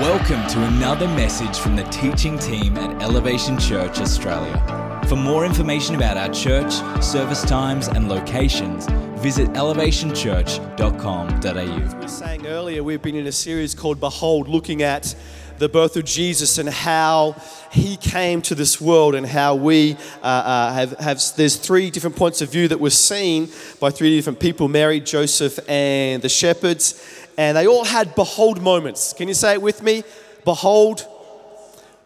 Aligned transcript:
Welcome 0.00 0.46
to 0.50 0.62
another 0.62 1.08
message 1.08 1.58
from 1.58 1.74
the 1.74 1.82
teaching 1.82 2.38
team 2.38 2.76
at 2.76 3.02
Elevation 3.02 3.58
Church 3.58 3.98
Australia. 3.98 5.02
For 5.08 5.16
more 5.16 5.44
information 5.44 5.96
about 5.96 6.16
our 6.16 6.28
church, 6.28 6.72
service 7.02 7.42
times, 7.42 7.88
and 7.88 8.08
locations, 8.08 8.86
visit 9.20 9.48
elevationchurch.com.au. 9.54 11.48
As 11.48 11.94
We 11.94 12.00
were 12.00 12.06
saying 12.06 12.46
earlier, 12.46 12.84
we've 12.84 13.02
been 13.02 13.16
in 13.16 13.26
a 13.26 13.32
series 13.32 13.74
called 13.74 13.98
Behold, 13.98 14.46
looking 14.46 14.84
at 14.84 15.16
the 15.58 15.68
birth 15.68 15.96
of 15.96 16.04
Jesus 16.04 16.58
and 16.58 16.68
how 16.68 17.34
he 17.72 17.96
came 17.96 18.40
to 18.42 18.54
this 18.54 18.80
world 18.80 19.16
and 19.16 19.26
how 19.26 19.56
we 19.56 19.96
uh, 20.22 20.26
uh, 20.26 20.72
have, 20.74 20.92
have, 20.98 21.20
there's 21.36 21.56
three 21.56 21.90
different 21.90 22.14
points 22.14 22.40
of 22.40 22.52
view 22.52 22.68
that 22.68 22.78
were 22.78 22.90
seen 22.90 23.48
by 23.80 23.90
three 23.90 24.14
different 24.14 24.38
people 24.38 24.68
Mary, 24.68 25.00
Joseph, 25.00 25.58
and 25.68 26.22
the 26.22 26.28
shepherds. 26.28 27.26
And 27.38 27.56
they 27.56 27.68
all 27.68 27.84
had 27.84 28.16
behold 28.16 28.60
moments. 28.60 29.12
Can 29.12 29.28
you 29.28 29.34
say 29.34 29.54
it 29.54 29.62
with 29.62 29.80
me? 29.80 30.02
Behold, 30.44 31.06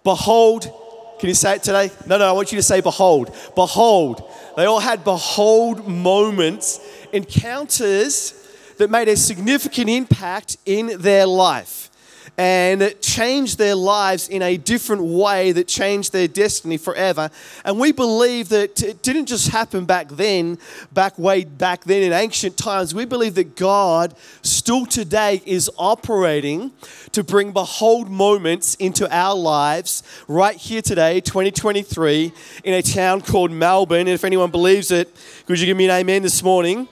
behold. 0.04 0.70
Can 1.18 1.30
you 1.30 1.34
say 1.34 1.56
it 1.56 1.62
today? 1.62 1.90
No, 2.06 2.18
no, 2.18 2.28
I 2.28 2.32
want 2.32 2.52
you 2.52 2.56
to 2.56 2.62
say 2.62 2.82
behold. 2.82 3.34
Behold. 3.54 4.30
They 4.56 4.66
all 4.66 4.78
had 4.78 5.04
behold 5.04 5.88
moments, 5.88 6.80
encounters 7.12 8.34
that 8.76 8.90
made 8.90 9.08
a 9.08 9.16
significant 9.16 9.88
impact 9.88 10.58
in 10.66 11.00
their 11.00 11.24
life 11.24 11.88
and 12.38 12.80
it 12.80 13.02
changed 13.02 13.58
their 13.58 13.74
lives 13.74 14.28
in 14.28 14.40
a 14.40 14.56
different 14.56 15.02
way 15.02 15.52
that 15.52 15.68
changed 15.68 16.12
their 16.12 16.26
destiny 16.26 16.78
forever. 16.78 17.30
And 17.64 17.78
we 17.78 17.92
believe 17.92 18.48
that 18.48 18.82
it 18.82 19.02
didn't 19.02 19.26
just 19.26 19.48
happen 19.48 19.84
back 19.84 20.08
then, 20.08 20.58
back 20.92 21.18
way 21.18 21.44
back 21.44 21.84
then 21.84 22.02
in 22.02 22.12
ancient 22.12 22.56
times. 22.56 22.94
We 22.94 23.04
believe 23.04 23.34
that 23.34 23.54
God 23.54 24.14
still 24.40 24.86
today 24.86 25.42
is 25.44 25.70
operating 25.76 26.72
to 27.12 27.22
bring 27.22 27.52
behold 27.52 28.08
moments 28.10 28.76
into 28.76 29.14
our 29.14 29.34
lives 29.34 30.02
right 30.26 30.56
here 30.56 30.80
today, 30.80 31.20
2023, 31.20 32.32
in 32.64 32.74
a 32.74 32.82
town 32.82 33.20
called 33.20 33.50
Melbourne. 33.50 34.00
And 34.00 34.08
if 34.08 34.24
anyone 34.24 34.50
believes 34.50 34.90
it, 34.90 35.14
could 35.46 35.60
you 35.60 35.66
give 35.66 35.76
me 35.76 35.84
an 35.84 35.90
amen 35.90 36.22
this 36.22 36.42
morning? 36.42 36.88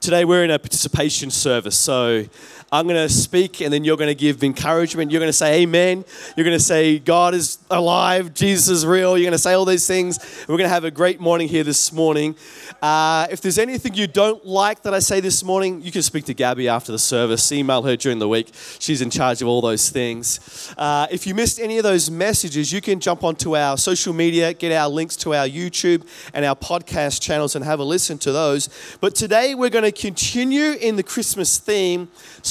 Today 0.00 0.24
we're 0.24 0.44
in 0.44 0.52
a 0.52 0.60
participation 0.60 1.28
service, 1.28 1.76
so 1.76 2.24
I'm 2.70 2.86
going 2.86 2.96
to 2.96 3.08
speak 3.08 3.62
and 3.62 3.72
then 3.72 3.82
you're 3.82 3.96
going 3.96 4.08
to 4.08 4.14
give 4.14 4.44
encouragement. 4.44 5.10
You're 5.10 5.20
going 5.20 5.30
to 5.30 5.32
say 5.32 5.62
amen. 5.62 6.04
You're 6.36 6.44
going 6.44 6.58
to 6.58 6.62
say 6.62 6.98
God 6.98 7.32
is 7.32 7.58
alive, 7.70 8.34
Jesus 8.34 8.68
is 8.68 8.86
real. 8.86 9.16
You're 9.16 9.24
going 9.24 9.32
to 9.32 9.38
say 9.38 9.54
all 9.54 9.64
these 9.64 9.86
things. 9.86 10.18
We're 10.46 10.58
going 10.58 10.68
to 10.68 10.74
have 10.74 10.84
a 10.84 10.90
great 10.90 11.18
morning 11.18 11.48
here 11.48 11.64
this 11.64 11.94
morning. 11.94 12.36
Uh, 12.82 13.26
if 13.30 13.40
there's 13.40 13.58
anything 13.58 13.94
you 13.94 14.06
don't 14.06 14.44
like 14.44 14.82
that 14.82 14.92
I 14.92 14.98
say 14.98 15.20
this 15.20 15.42
morning, 15.42 15.80
you 15.80 15.90
can 15.90 16.02
speak 16.02 16.26
to 16.26 16.34
Gabby 16.34 16.68
after 16.68 16.92
the 16.92 16.98
service. 16.98 17.50
Email 17.50 17.82
her 17.82 17.96
during 17.96 18.18
the 18.18 18.28
week. 18.28 18.50
She's 18.78 19.00
in 19.00 19.08
charge 19.08 19.40
of 19.40 19.48
all 19.48 19.62
those 19.62 19.88
things. 19.88 20.74
Uh, 20.76 21.06
if 21.10 21.26
you 21.26 21.34
missed 21.34 21.58
any 21.58 21.78
of 21.78 21.84
those 21.84 22.10
messages, 22.10 22.70
you 22.70 22.82
can 22.82 23.00
jump 23.00 23.24
onto 23.24 23.56
our 23.56 23.78
social 23.78 24.12
media, 24.12 24.52
get 24.52 24.72
our 24.72 24.90
links 24.90 25.16
to 25.16 25.34
our 25.34 25.48
YouTube 25.48 26.06
and 26.34 26.44
our 26.44 26.54
podcast 26.54 27.22
channels 27.22 27.56
and 27.56 27.64
have 27.64 27.80
a 27.80 27.84
listen 27.84 28.18
to 28.18 28.30
those. 28.30 28.68
But 29.00 29.14
today 29.14 29.54
we're 29.54 29.70
going 29.70 29.84
to 29.84 29.92
continue 29.92 30.72
in 30.72 30.96
the 30.96 31.02
Christmas 31.02 31.56
theme 31.56 32.08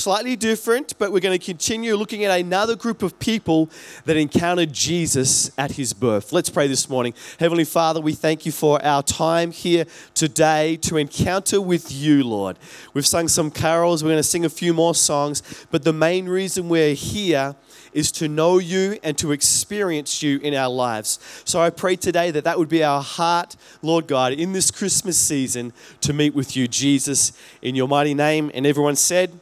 slightly 0.07 0.37
different, 0.37 0.97
but 0.99 1.11
we're 1.11 1.19
going 1.19 1.37
to 1.37 1.45
continue 1.45 1.93
looking 1.97 2.23
at 2.23 2.39
another 2.39 2.77
group 2.77 3.03
of 3.03 3.19
people 3.19 3.69
that 4.05 4.15
encountered 4.15 4.71
Jesus 4.71 5.51
at 5.57 5.73
his 5.73 5.91
birth. 5.91 6.31
Let's 6.31 6.49
pray 6.49 6.69
this 6.69 6.89
morning. 6.89 7.13
Heavenly 7.41 7.65
Father, 7.65 7.99
we 7.99 8.13
thank 8.13 8.45
you 8.45 8.53
for 8.53 8.81
our 8.85 9.03
time 9.03 9.51
here 9.51 9.83
today 10.13 10.77
to 10.77 10.95
encounter 10.95 11.59
with 11.59 11.91
you, 11.91 12.23
Lord. 12.23 12.57
We've 12.93 13.05
sung 13.05 13.27
some 13.27 13.51
carols, 13.51 14.01
we're 14.01 14.11
going 14.11 14.19
to 14.19 14.23
sing 14.23 14.45
a 14.45 14.49
few 14.49 14.73
more 14.73 14.95
songs, 14.95 15.43
but 15.71 15.83
the 15.83 15.91
main 15.91 16.29
reason 16.29 16.69
we're 16.69 16.93
here 16.93 17.57
is 17.91 18.09
to 18.13 18.29
know 18.29 18.59
you 18.59 18.97
and 19.03 19.17
to 19.17 19.33
experience 19.33 20.23
you 20.23 20.37
in 20.39 20.53
our 20.53 20.69
lives. 20.69 21.19
So 21.43 21.59
I 21.59 21.69
pray 21.69 21.97
today 21.97 22.31
that 22.31 22.45
that 22.45 22.57
would 22.57 22.69
be 22.69 22.81
our 22.81 23.01
heart, 23.01 23.57
Lord 23.81 24.07
God, 24.07 24.31
in 24.31 24.53
this 24.53 24.71
Christmas 24.71 25.17
season 25.17 25.73
to 25.99 26.13
meet 26.13 26.33
with 26.33 26.55
you, 26.55 26.69
Jesus, 26.69 27.33
in 27.61 27.75
your 27.75 27.89
mighty 27.89 28.13
name. 28.13 28.51
And 28.53 28.65
everyone 28.65 28.95
said, 28.95 29.37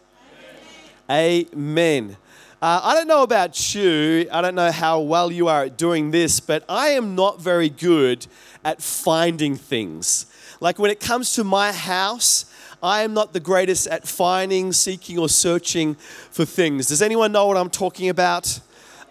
Amen. 1.09 2.17
Uh, 2.59 2.81
I 2.83 2.95
don't 2.95 3.07
know 3.07 3.21
about 3.21 3.75
you, 3.75 4.27
I 4.31 4.41
don't 4.41 4.55
know 4.55 4.71
how 4.71 5.01
well 5.01 5.31
you 5.31 5.47
are 5.47 5.65
at 5.65 5.77
doing 5.77 6.09
this, 6.09 6.39
but 6.39 6.63
I 6.67 6.89
am 6.89 7.13
not 7.13 7.39
very 7.39 7.69
good 7.69 8.25
at 8.63 8.81
finding 8.81 9.55
things. 9.55 10.25
Like 10.59 10.79
when 10.79 10.89
it 10.89 10.99
comes 10.99 11.33
to 11.33 11.43
my 11.43 11.71
house, 11.71 12.45
I 12.81 13.03
am 13.03 13.13
not 13.13 13.33
the 13.33 13.39
greatest 13.39 13.85
at 13.85 14.07
finding, 14.07 14.73
seeking, 14.73 15.19
or 15.19 15.29
searching 15.29 15.93
for 15.93 16.43
things. 16.43 16.87
Does 16.87 17.03
anyone 17.03 17.31
know 17.31 17.45
what 17.45 17.57
I'm 17.57 17.69
talking 17.69 18.09
about? 18.09 18.59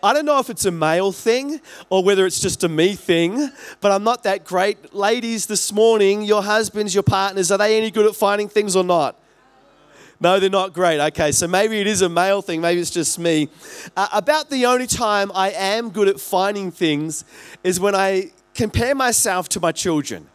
I 0.03 0.13
don't 0.13 0.25
know 0.25 0.41
if 0.41 0.51
it's 0.51 0.65
a 0.65 0.73
male 0.73 1.13
thing 1.13 1.61
or 1.91 2.03
whether 2.03 2.27
it's 2.27 2.41
just 2.41 2.65
a 2.65 2.69
me 2.69 2.95
thing, 2.95 3.51
but 3.81 3.93
I'm 3.93 4.03
not 4.03 4.25
that 4.25 4.45
great. 4.45 4.95
Ladies, 4.95 5.47
this 5.47 5.73
morning, 5.73 6.23
your 6.23 6.43
husbands, 6.43 6.93
your 6.93 7.05
partners, 7.05 7.53
are 7.53 7.59
they 7.59 7.79
any 7.79 7.93
good 7.93 8.07
at 8.07 8.17
finding 8.17 8.49
things 8.49 8.75
or 8.75 8.83
not? 8.83 9.17
No, 10.25 10.41
they're 10.41 10.49
not 10.49 10.73
great. 10.73 11.01
Okay, 11.09 11.33
so 11.33 11.47
maybe 11.47 11.79
it 11.83 11.87
is 11.87 12.01
a 12.01 12.09
male 12.09 12.41
thing, 12.41 12.63
maybe 12.63 12.81
it's 12.81 12.89
just 12.89 13.19
me. 13.19 13.51
Uh, 13.95 14.09
about 14.11 14.49
the 14.49 14.65
only 14.65 14.87
time 14.87 15.31
I 15.35 15.51
am 15.51 15.91
good 15.91 16.09
at 16.09 16.19
finding 16.19 16.71
things 16.71 17.27
is 17.63 17.79
when 17.79 17.95
I 17.95 18.31
compare 18.55 18.95
myself 18.95 19.51
to 19.51 19.61
my 19.61 19.71
children. 19.71 20.27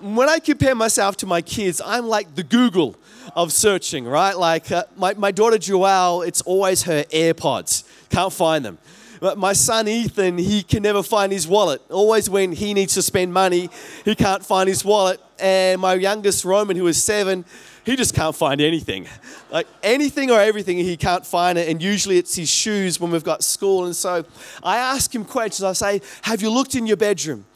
When 0.00 0.28
I 0.28 0.38
compare 0.38 0.76
myself 0.76 1.16
to 1.16 1.26
my 1.26 1.42
kids, 1.42 1.82
I'm 1.84 2.06
like 2.06 2.36
the 2.36 2.44
Google 2.44 2.94
of 3.34 3.52
searching, 3.52 4.04
right? 4.04 4.38
Like 4.38 4.70
uh, 4.70 4.84
my, 4.96 5.14
my 5.14 5.32
daughter 5.32 5.56
Joelle, 5.56 6.24
it's 6.24 6.42
always 6.42 6.84
her 6.84 7.02
AirPods. 7.10 7.82
Can't 8.10 8.32
find 8.32 8.64
them. 8.64 8.78
But 9.18 9.36
my 9.36 9.54
son 9.54 9.88
Ethan, 9.88 10.38
he 10.38 10.62
can 10.62 10.84
never 10.84 11.02
find 11.02 11.32
his 11.32 11.48
wallet. 11.48 11.82
Always 11.90 12.30
when 12.30 12.52
he 12.52 12.72
needs 12.72 12.94
to 12.94 13.02
spend 13.02 13.32
money, 13.32 13.68
he 14.04 14.14
can't 14.14 14.46
find 14.46 14.68
his 14.68 14.84
wallet. 14.84 15.20
And 15.40 15.80
my 15.80 15.94
youngest 15.94 16.44
Roman, 16.44 16.76
who 16.76 16.86
is 16.86 17.02
seven, 17.02 17.44
he 17.86 17.94
just 17.94 18.14
can't 18.14 18.34
find 18.34 18.60
anything. 18.60 19.06
Like 19.50 19.68
anything 19.82 20.30
or 20.30 20.40
everything, 20.40 20.76
he 20.76 20.96
can't 20.96 21.24
find 21.24 21.56
it. 21.56 21.68
And 21.68 21.80
usually 21.80 22.18
it's 22.18 22.34
his 22.34 22.50
shoes 22.50 23.00
when 23.00 23.12
we've 23.12 23.24
got 23.24 23.44
school. 23.44 23.86
And 23.86 23.94
so 23.94 24.24
I 24.62 24.76
ask 24.78 25.14
him 25.14 25.24
questions. 25.24 25.62
I 25.62 25.72
say, 25.72 26.02
Have 26.22 26.42
you 26.42 26.50
looked 26.50 26.74
in 26.74 26.86
your 26.86 26.96
bedroom? 26.96 27.46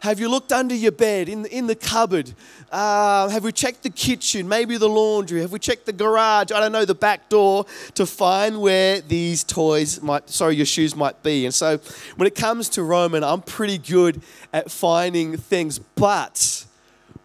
Have 0.00 0.20
you 0.20 0.28
looked 0.28 0.52
under 0.52 0.74
your 0.74 0.92
bed, 0.92 1.28
in 1.28 1.42
the, 1.42 1.54
in 1.54 1.66
the 1.66 1.74
cupboard? 1.74 2.32
Uh, 2.70 3.28
have 3.28 3.44
we 3.44 3.52
checked 3.52 3.82
the 3.82 3.90
kitchen, 3.90 4.46
maybe 4.46 4.76
the 4.76 4.88
laundry? 4.88 5.40
Have 5.40 5.52
we 5.52 5.58
checked 5.58 5.86
the 5.86 5.94
garage? 5.94 6.50
I 6.50 6.60
don't 6.60 6.72
know, 6.72 6.84
the 6.84 6.94
back 6.94 7.28
door 7.30 7.64
to 7.94 8.04
find 8.04 8.60
where 8.60 9.00
these 9.00 9.44
toys 9.44 10.02
might, 10.02 10.28
sorry, 10.28 10.56
your 10.56 10.66
shoes 10.66 10.94
might 10.94 11.22
be. 11.22 11.46
And 11.46 11.54
so 11.54 11.78
when 12.16 12.26
it 12.26 12.34
comes 12.34 12.68
to 12.70 12.82
Roman, 12.82 13.24
I'm 13.24 13.40
pretty 13.40 13.78
good 13.78 14.20
at 14.52 14.70
finding 14.70 15.38
things. 15.38 15.78
But 15.78 16.66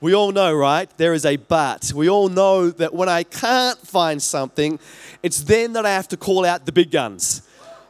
we 0.01 0.15
all 0.15 0.31
know, 0.31 0.53
right? 0.53 0.89
There 0.97 1.13
is 1.13 1.25
a 1.25 1.35
but. 1.35 1.91
We 1.93 2.09
all 2.09 2.29
know 2.29 2.69
that 2.69 2.93
when 2.93 3.09
I 3.09 3.23
can't 3.23 3.77
find 3.79 4.21
something, 4.21 4.79
it's 5.21 5.41
then 5.41 5.73
that 5.73 5.85
I 5.85 5.89
have 5.89 6.07
to 6.09 6.17
call 6.17 6.45
out 6.45 6.65
the 6.65 6.71
big 6.71 6.89
guns. 6.89 7.41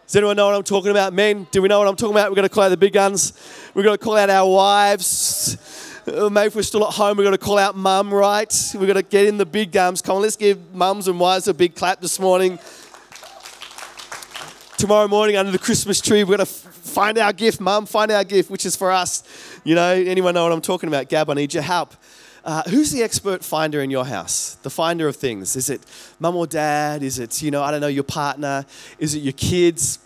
Does 0.07 0.15
anyone 0.15 0.35
know 0.35 0.47
what 0.47 0.55
I'm 0.55 0.63
talking 0.63 0.89
about? 0.89 1.13
Men, 1.13 1.45
do 1.51 1.61
we 1.61 1.67
know 1.67 1.77
what 1.77 1.87
I'm 1.87 1.95
talking 1.95 2.15
about? 2.15 2.31
We're 2.31 2.35
going 2.35 2.47
to 2.47 2.53
call 2.53 2.63
out 2.63 2.69
the 2.69 2.77
big 2.77 2.93
guns. 2.93 3.33
We're 3.75 3.83
going 3.83 3.95
to 3.95 4.03
call 4.03 4.17
out 4.17 4.31
our 4.31 4.49
wives. 4.49 5.57
Uh, 6.07 6.31
maybe 6.31 6.47
if 6.47 6.55
we're 6.55 6.63
still 6.63 6.87
at 6.87 6.93
home, 6.95 7.15
we're 7.15 7.25
going 7.25 7.37
to 7.37 7.37
call 7.37 7.59
out 7.59 7.77
mum, 7.77 8.11
right? 8.11 8.51
We're 8.73 8.87
going 8.87 8.95
to 8.95 9.03
get 9.03 9.27
in 9.27 9.37
the 9.37 9.45
big 9.45 9.71
guns. 9.71 10.01
Come 10.01 10.15
on, 10.15 10.23
let's 10.23 10.35
give 10.35 10.73
mums 10.73 11.07
and 11.07 11.19
wives 11.19 11.47
a 11.47 11.53
big 11.53 11.75
clap 11.75 12.01
this 12.01 12.19
morning. 12.19 12.57
Tomorrow 14.77 15.09
morning, 15.09 15.35
under 15.35 15.51
the 15.51 15.59
Christmas 15.59 16.01
tree, 16.01 16.23
we're 16.23 16.37
going 16.37 16.47
to 16.47 16.69
find 16.89 17.19
our 17.19 17.33
gift, 17.33 17.61
mum, 17.61 17.85
find 17.85 18.11
our 18.11 18.23
gift, 18.23 18.49
which 18.49 18.65
is 18.65 18.75
for 18.75 18.91
us. 18.91 19.23
You 19.63 19.75
know, 19.75 19.91
anyone 19.91 20.33
know 20.33 20.43
what 20.43 20.53
I'm 20.53 20.61
talking 20.61 20.87
about? 20.87 21.07
Gab, 21.09 21.29
I 21.29 21.35
need 21.35 21.53
your 21.53 21.61
help. 21.61 21.93
Uh, 22.43 22.63
who's 22.69 22.91
the 22.91 23.03
expert 23.03 23.43
finder 23.43 23.81
in 23.81 23.89
your 23.89 24.05
house? 24.05 24.55
The 24.63 24.69
finder 24.69 25.07
of 25.07 25.15
things? 25.15 25.55
Is 25.55 25.69
it 25.69 25.81
mum 26.19 26.35
or 26.35 26.47
dad? 26.47 27.03
Is 27.03 27.19
it, 27.19 27.41
you 27.41 27.51
know, 27.51 27.61
I 27.61 27.71
don't 27.71 27.81
know, 27.81 27.87
your 27.87 28.03
partner? 28.03 28.65
Is 28.97 29.15
it 29.15 29.19
your 29.19 29.33
kids? 29.33 29.99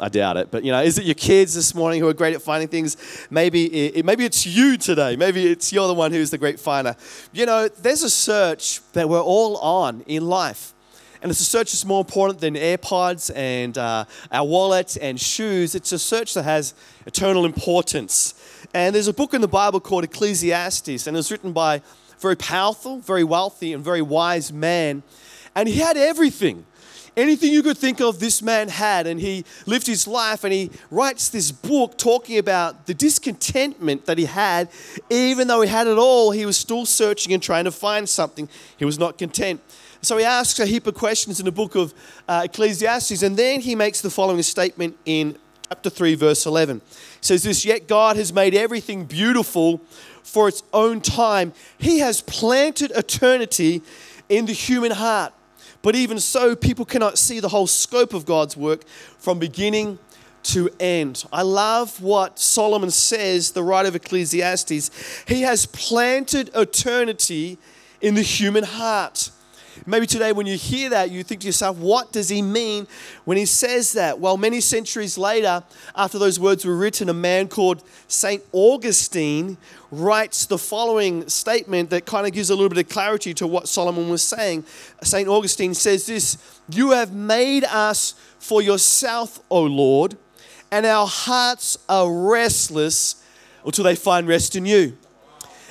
I 0.00 0.08
doubt 0.08 0.36
it, 0.36 0.50
but 0.50 0.64
you 0.64 0.72
know, 0.72 0.82
is 0.82 0.98
it 0.98 1.04
your 1.04 1.14
kids 1.14 1.54
this 1.54 1.74
morning 1.74 2.00
who 2.00 2.08
are 2.08 2.14
great 2.14 2.34
at 2.34 2.42
finding 2.42 2.68
things? 2.68 3.26
Maybe 3.30 3.66
it, 3.66 4.04
maybe 4.04 4.24
it's 4.24 4.44
you 4.44 4.76
today. 4.76 5.16
Maybe 5.16 5.46
it's 5.46 5.72
you're 5.72 5.86
the 5.86 5.94
one 5.94 6.12
who's 6.12 6.30
the 6.30 6.38
great 6.38 6.58
finder. 6.58 6.96
You 7.32 7.46
know, 7.46 7.68
there's 7.68 8.02
a 8.02 8.10
search 8.10 8.80
that 8.92 9.08
we're 9.08 9.20
all 9.20 9.56
on 9.58 10.02
in 10.06 10.26
life. 10.26 10.74
And 11.20 11.30
it's 11.30 11.40
a 11.40 11.44
search 11.44 11.72
that's 11.72 11.84
more 11.84 12.00
important 12.00 12.40
than 12.40 12.54
AirPods 12.54 13.34
and 13.34 13.76
uh, 13.76 14.04
our 14.30 14.46
wallet 14.46 14.96
and 15.00 15.20
shoes. 15.20 15.74
It's 15.74 15.90
a 15.90 15.98
search 15.98 16.34
that 16.34 16.44
has 16.44 16.74
eternal 17.06 17.44
importance. 17.44 18.34
And 18.74 18.94
there's 18.94 19.08
a 19.08 19.12
book 19.12 19.34
in 19.34 19.40
the 19.40 19.48
Bible 19.48 19.80
called 19.80 20.04
Ecclesiastes, 20.04 21.06
and 21.06 21.16
it 21.16 21.18
was 21.18 21.30
written 21.30 21.52
by 21.52 21.76
a 21.76 21.80
very 22.18 22.36
powerful, 22.36 22.98
very 23.00 23.24
wealthy, 23.24 23.72
and 23.72 23.84
very 23.84 24.02
wise 24.02 24.52
man. 24.52 25.02
And 25.54 25.68
he 25.68 25.76
had 25.76 25.96
everything. 25.96 26.66
Anything 27.16 27.52
you 27.52 27.64
could 27.64 27.76
think 27.76 28.00
of, 28.00 28.20
this 28.20 28.42
man 28.42 28.68
had. 28.68 29.08
And 29.08 29.20
he 29.20 29.44
lived 29.66 29.88
his 29.88 30.06
life 30.06 30.44
and 30.44 30.52
he 30.52 30.70
writes 30.88 31.28
this 31.30 31.50
book 31.50 31.98
talking 31.98 32.38
about 32.38 32.86
the 32.86 32.94
discontentment 32.94 34.06
that 34.06 34.18
he 34.18 34.26
had. 34.26 34.68
Even 35.10 35.48
though 35.48 35.60
he 35.60 35.68
had 35.68 35.88
it 35.88 35.98
all, 35.98 36.30
he 36.30 36.46
was 36.46 36.56
still 36.56 36.86
searching 36.86 37.32
and 37.32 37.42
trying 37.42 37.64
to 37.64 37.72
find 37.72 38.08
something. 38.08 38.48
He 38.76 38.84
was 38.84 39.00
not 39.00 39.18
content. 39.18 39.60
So 40.00 40.16
he 40.16 40.24
asks 40.24 40.60
a 40.60 40.66
heap 40.66 40.86
of 40.86 40.94
questions 40.94 41.40
in 41.40 41.44
the 41.44 41.50
book 41.50 41.74
of 41.74 41.92
uh, 42.28 42.42
Ecclesiastes, 42.44 43.22
and 43.22 43.36
then 43.36 43.60
he 43.60 43.74
makes 43.74 44.00
the 44.00 44.10
following 44.10 44.42
statement 44.42 44.96
in 45.04 45.36
chapter 45.68 45.90
3, 45.90 46.14
verse 46.14 46.46
11. 46.46 46.80
He 46.80 46.94
says 47.20 47.42
this 47.42 47.64
Yet 47.64 47.86
God 47.86 48.16
has 48.16 48.32
made 48.32 48.54
everything 48.54 49.04
beautiful 49.04 49.78
for 50.22 50.48
its 50.48 50.62
own 50.72 51.00
time. 51.00 51.52
He 51.78 51.98
has 51.98 52.22
planted 52.22 52.90
eternity 52.94 53.82
in 54.28 54.46
the 54.46 54.52
human 54.52 54.92
heart. 54.92 55.32
But 55.82 55.94
even 55.94 56.18
so, 56.18 56.56
people 56.56 56.84
cannot 56.84 57.18
see 57.18 57.40
the 57.40 57.48
whole 57.48 57.66
scope 57.66 58.12
of 58.12 58.24
God's 58.24 58.56
work 58.56 58.84
from 59.18 59.38
beginning 59.38 59.98
to 60.44 60.70
end. 60.80 61.24
I 61.32 61.42
love 61.42 62.00
what 62.00 62.38
Solomon 62.38 62.90
says, 62.90 63.52
the 63.52 63.62
writer 63.62 63.88
of 63.88 63.96
Ecclesiastes. 63.96 65.24
He 65.26 65.42
has 65.42 65.66
planted 65.66 66.50
eternity 66.54 67.58
in 68.00 68.14
the 68.14 68.22
human 68.22 68.64
heart. 68.64 69.30
Maybe 69.88 70.06
today, 70.06 70.32
when 70.32 70.46
you 70.46 70.58
hear 70.58 70.90
that, 70.90 71.10
you 71.10 71.22
think 71.22 71.40
to 71.40 71.46
yourself, 71.46 71.78
what 71.78 72.12
does 72.12 72.28
he 72.28 72.42
mean 72.42 72.86
when 73.24 73.38
he 73.38 73.46
says 73.46 73.94
that? 73.94 74.20
Well, 74.20 74.36
many 74.36 74.60
centuries 74.60 75.16
later, 75.16 75.64
after 75.96 76.18
those 76.18 76.38
words 76.38 76.66
were 76.66 76.76
written, 76.76 77.08
a 77.08 77.14
man 77.14 77.48
called 77.48 77.82
St. 78.06 78.42
Augustine 78.52 79.56
writes 79.90 80.44
the 80.44 80.58
following 80.58 81.26
statement 81.30 81.88
that 81.88 82.04
kind 82.04 82.26
of 82.26 82.34
gives 82.34 82.50
a 82.50 82.54
little 82.54 82.68
bit 82.68 82.76
of 82.76 82.90
clarity 82.90 83.32
to 83.32 83.46
what 83.46 83.66
Solomon 83.66 84.10
was 84.10 84.20
saying. 84.20 84.66
St. 85.02 85.26
Augustine 85.26 85.72
says 85.72 86.04
this 86.04 86.36
You 86.68 86.90
have 86.90 87.14
made 87.14 87.64
us 87.64 88.12
for 88.38 88.60
yourself, 88.60 89.40
O 89.48 89.62
Lord, 89.62 90.18
and 90.70 90.84
our 90.84 91.06
hearts 91.06 91.78
are 91.88 92.12
restless 92.12 93.24
until 93.64 93.84
they 93.84 93.96
find 93.96 94.28
rest 94.28 94.54
in 94.54 94.66
you. 94.66 94.98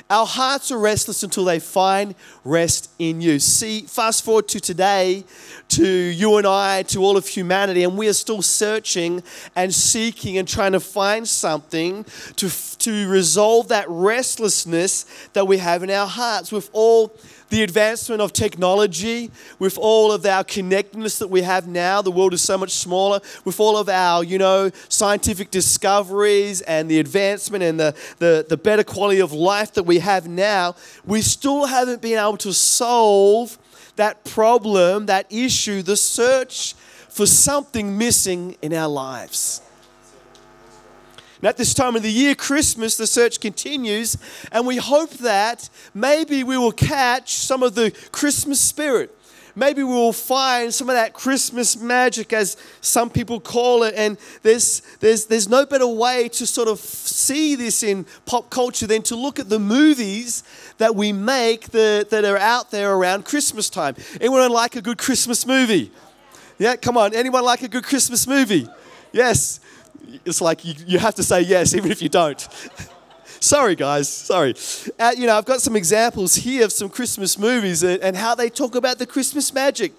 Our 0.09 0.25
hearts 0.25 0.71
are 0.71 0.79
restless 0.79 1.23
until 1.23 1.43
they 1.45 1.59
find 1.59 2.15
rest 2.45 2.89
in 2.97 3.19
you. 3.19 3.39
See, 3.39 3.81
fast 3.81 4.23
forward 4.23 4.47
to 4.49 4.59
today, 4.59 5.25
to 5.69 5.87
you 5.87 6.37
and 6.37 6.47
I, 6.47 6.83
to 6.83 7.03
all 7.03 7.17
of 7.17 7.27
humanity, 7.27 7.83
and 7.83 7.97
we 7.97 8.07
are 8.07 8.13
still 8.13 8.41
searching 8.41 9.23
and 9.55 9.73
seeking 9.73 10.37
and 10.37 10.47
trying 10.47 10.71
to 10.71 10.79
find 10.79 11.27
something 11.27 12.05
to, 12.37 12.49
to 12.79 13.09
resolve 13.09 13.67
that 13.69 13.85
restlessness 13.89 15.05
that 15.33 15.47
we 15.47 15.57
have 15.57 15.83
in 15.83 15.89
our 15.89 16.07
hearts. 16.07 16.51
With 16.51 16.69
all 16.73 17.13
the 17.49 17.63
advancement 17.63 18.21
of 18.21 18.33
technology, 18.33 19.31
with 19.59 19.77
all 19.77 20.11
of 20.11 20.25
our 20.25 20.43
connectedness 20.43 21.19
that 21.19 21.29
we 21.29 21.41
have 21.41 21.67
now, 21.67 22.01
the 22.01 22.11
world 22.11 22.33
is 22.33 22.41
so 22.41 22.57
much 22.57 22.71
smaller, 22.71 23.19
with 23.45 23.59
all 23.59 23.77
of 23.77 23.87
our, 23.89 24.23
you 24.23 24.37
know, 24.37 24.69
scientific 24.89 25.51
discoveries 25.51 26.61
and 26.61 26.89
the 26.89 26.99
advancement 26.99 27.63
and 27.63 27.79
the, 27.79 27.95
the, 28.19 28.45
the 28.47 28.57
better 28.57 28.83
quality 28.83 29.21
of 29.21 29.31
life 29.31 29.73
that 29.73 29.83
we 29.83 29.99
have 29.99 30.27
now, 30.27 30.75
we 31.05 31.21
still 31.21 31.65
haven't 31.65 32.01
been 32.01 32.19
able 32.19 32.37
to 32.37 32.53
solve 32.53 33.57
that 33.97 34.23
problem, 34.23 35.05
that 35.07 35.27
issue, 35.29 35.81
the 35.81 35.97
search 35.97 36.73
for 37.09 37.25
something 37.25 37.97
missing 37.97 38.55
in 38.61 38.73
our 38.73 38.87
lives. 38.87 39.61
And 41.39 41.47
at 41.47 41.57
this 41.57 41.73
time 41.73 41.95
of 41.95 42.01
the 42.01 42.11
year, 42.11 42.33
Christmas, 42.33 42.97
the 42.97 43.05
search 43.05 43.39
continues, 43.39 44.17
and 44.51 44.65
we 44.65 44.77
hope 44.77 45.11
that 45.17 45.69
maybe 45.93 46.43
we 46.43 46.57
will 46.57 46.71
catch 46.71 47.33
some 47.33 47.61
of 47.61 47.75
the 47.75 47.91
Christmas 48.11 48.59
spirit. 48.59 49.13
Maybe 49.57 49.81
we 49.81 49.91
will 49.91 50.13
find 50.13 50.71
some 50.71 50.87
of 50.87 50.93
that 50.93 51.13
Christmas 51.13 51.75
magic, 51.75 52.31
as 52.31 52.57
some 52.79 53.09
people 53.09 53.39
call 53.39 53.81
it. 53.81 53.95
And 53.95 54.19
there's, 54.43 54.81
there's, 54.99 55.25
there's 55.25 55.49
no 55.49 55.65
better 55.65 55.87
way 55.87 56.29
to 56.29 56.45
sort 56.45 56.67
of 56.67 56.77
see 56.77 57.55
this 57.55 57.81
in 57.81 58.05
pop 58.27 58.51
culture 58.51 58.85
than 58.85 59.01
to 59.03 59.15
look 59.15 59.39
at 59.39 59.49
the 59.49 59.57
movies 59.57 60.43
that 60.77 60.95
we 60.95 61.11
make 61.11 61.69
that, 61.69 62.09
that 62.09 62.25
are 62.25 62.37
out 62.37 62.71
there 62.71 62.93
around 62.93 63.25
Christmas 63.25 63.69
time. 63.69 63.95
Anyone 64.21 64.49
like 64.51 64.75
a 64.75 64.81
good 64.81 64.97
Christmas 64.97 65.45
movie? 65.45 65.91
Yeah, 66.57 66.75
come 66.75 66.97
on. 66.97 67.13
Anyone 67.13 67.43
like 67.43 67.61
a 67.61 67.67
good 67.67 67.83
Christmas 67.83 68.27
movie? 68.27 68.67
Yes 69.11 69.59
it's 70.25 70.41
like 70.41 70.63
you, 70.65 70.73
you 70.85 70.99
have 70.99 71.15
to 71.15 71.23
say 71.23 71.41
yes 71.41 71.73
even 71.75 71.91
if 71.91 72.01
you 72.01 72.09
don't. 72.09 72.47
sorry, 73.39 73.75
guys, 73.75 74.09
sorry. 74.09 74.55
Uh, 74.99 75.11
you 75.17 75.27
know, 75.27 75.37
I've 75.37 75.45
got 75.45 75.61
some 75.61 75.75
examples 75.75 76.35
here 76.35 76.65
of 76.65 76.71
some 76.71 76.89
Christmas 76.89 77.37
movies 77.37 77.83
and, 77.83 78.01
and 78.01 78.15
how 78.15 78.35
they 78.35 78.49
talk 78.49 78.75
about 78.75 78.99
the 78.99 79.05
Christmas 79.05 79.53
magic. 79.53 79.93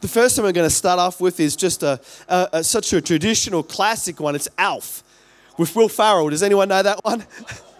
The 0.00 0.08
first 0.08 0.38
one 0.38 0.46
I'm 0.46 0.52
going 0.52 0.68
to 0.68 0.74
start 0.74 0.98
off 0.98 1.20
with 1.20 1.40
is 1.40 1.56
just 1.56 1.82
a, 1.82 2.00
a, 2.28 2.48
a, 2.54 2.64
such 2.64 2.92
a 2.92 3.00
traditional 3.00 3.62
classic 3.62 4.20
one. 4.20 4.34
It's 4.34 4.48
Elf 4.58 5.02
with 5.56 5.74
Will 5.74 5.88
Ferrell. 5.88 6.28
Does 6.28 6.42
anyone 6.42 6.68
know 6.68 6.82
that 6.82 7.02
one? 7.04 7.24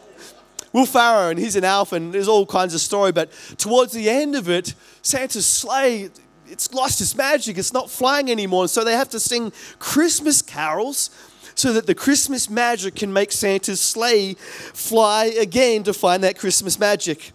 Will 0.74 0.86
Ferrell, 0.86 1.28
and 1.28 1.38
he's 1.38 1.54
an 1.54 1.62
elf, 1.62 1.92
and 1.92 2.12
there's 2.12 2.26
all 2.26 2.44
kinds 2.44 2.74
of 2.74 2.80
story. 2.80 3.12
But 3.12 3.30
towards 3.58 3.92
the 3.92 4.10
end 4.10 4.34
of 4.34 4.50
it, 4.50 4.74
Santa's 5.02 5.46
sleigh, 5.46 6.10
it's 6.48 6.74
lost 6.74 7.00
its 7.00 7.16
magic. 7.16 7.56
It's 7.56 7.72
not 7.72 7.88
flying 7.88 8.28
anymore. 8.28 8.66
So 8.66 8.82
they 8.82 8.94
have 8.94 9.08
to 9.10 9.20
sing 9.20 9.52
Christmas 9.78 10.42
carols 10.42 11.10
so 11.54 11.72
that 11.72 11.86
the 11.86 11.94
Christmas 11.94 12.50
magic 12.50 12.96
can 12.96 13.12
make 13.12 13.30
Santa's 13.30 13.80
sleigh 13.80 14.34
fly 14.34 15.26
again 15.26 15.84
to 15.84 15.94
find 15.94 16.24
that 16.24 16.36
Christmas 16.36 16.76
magic. 16.76 17.30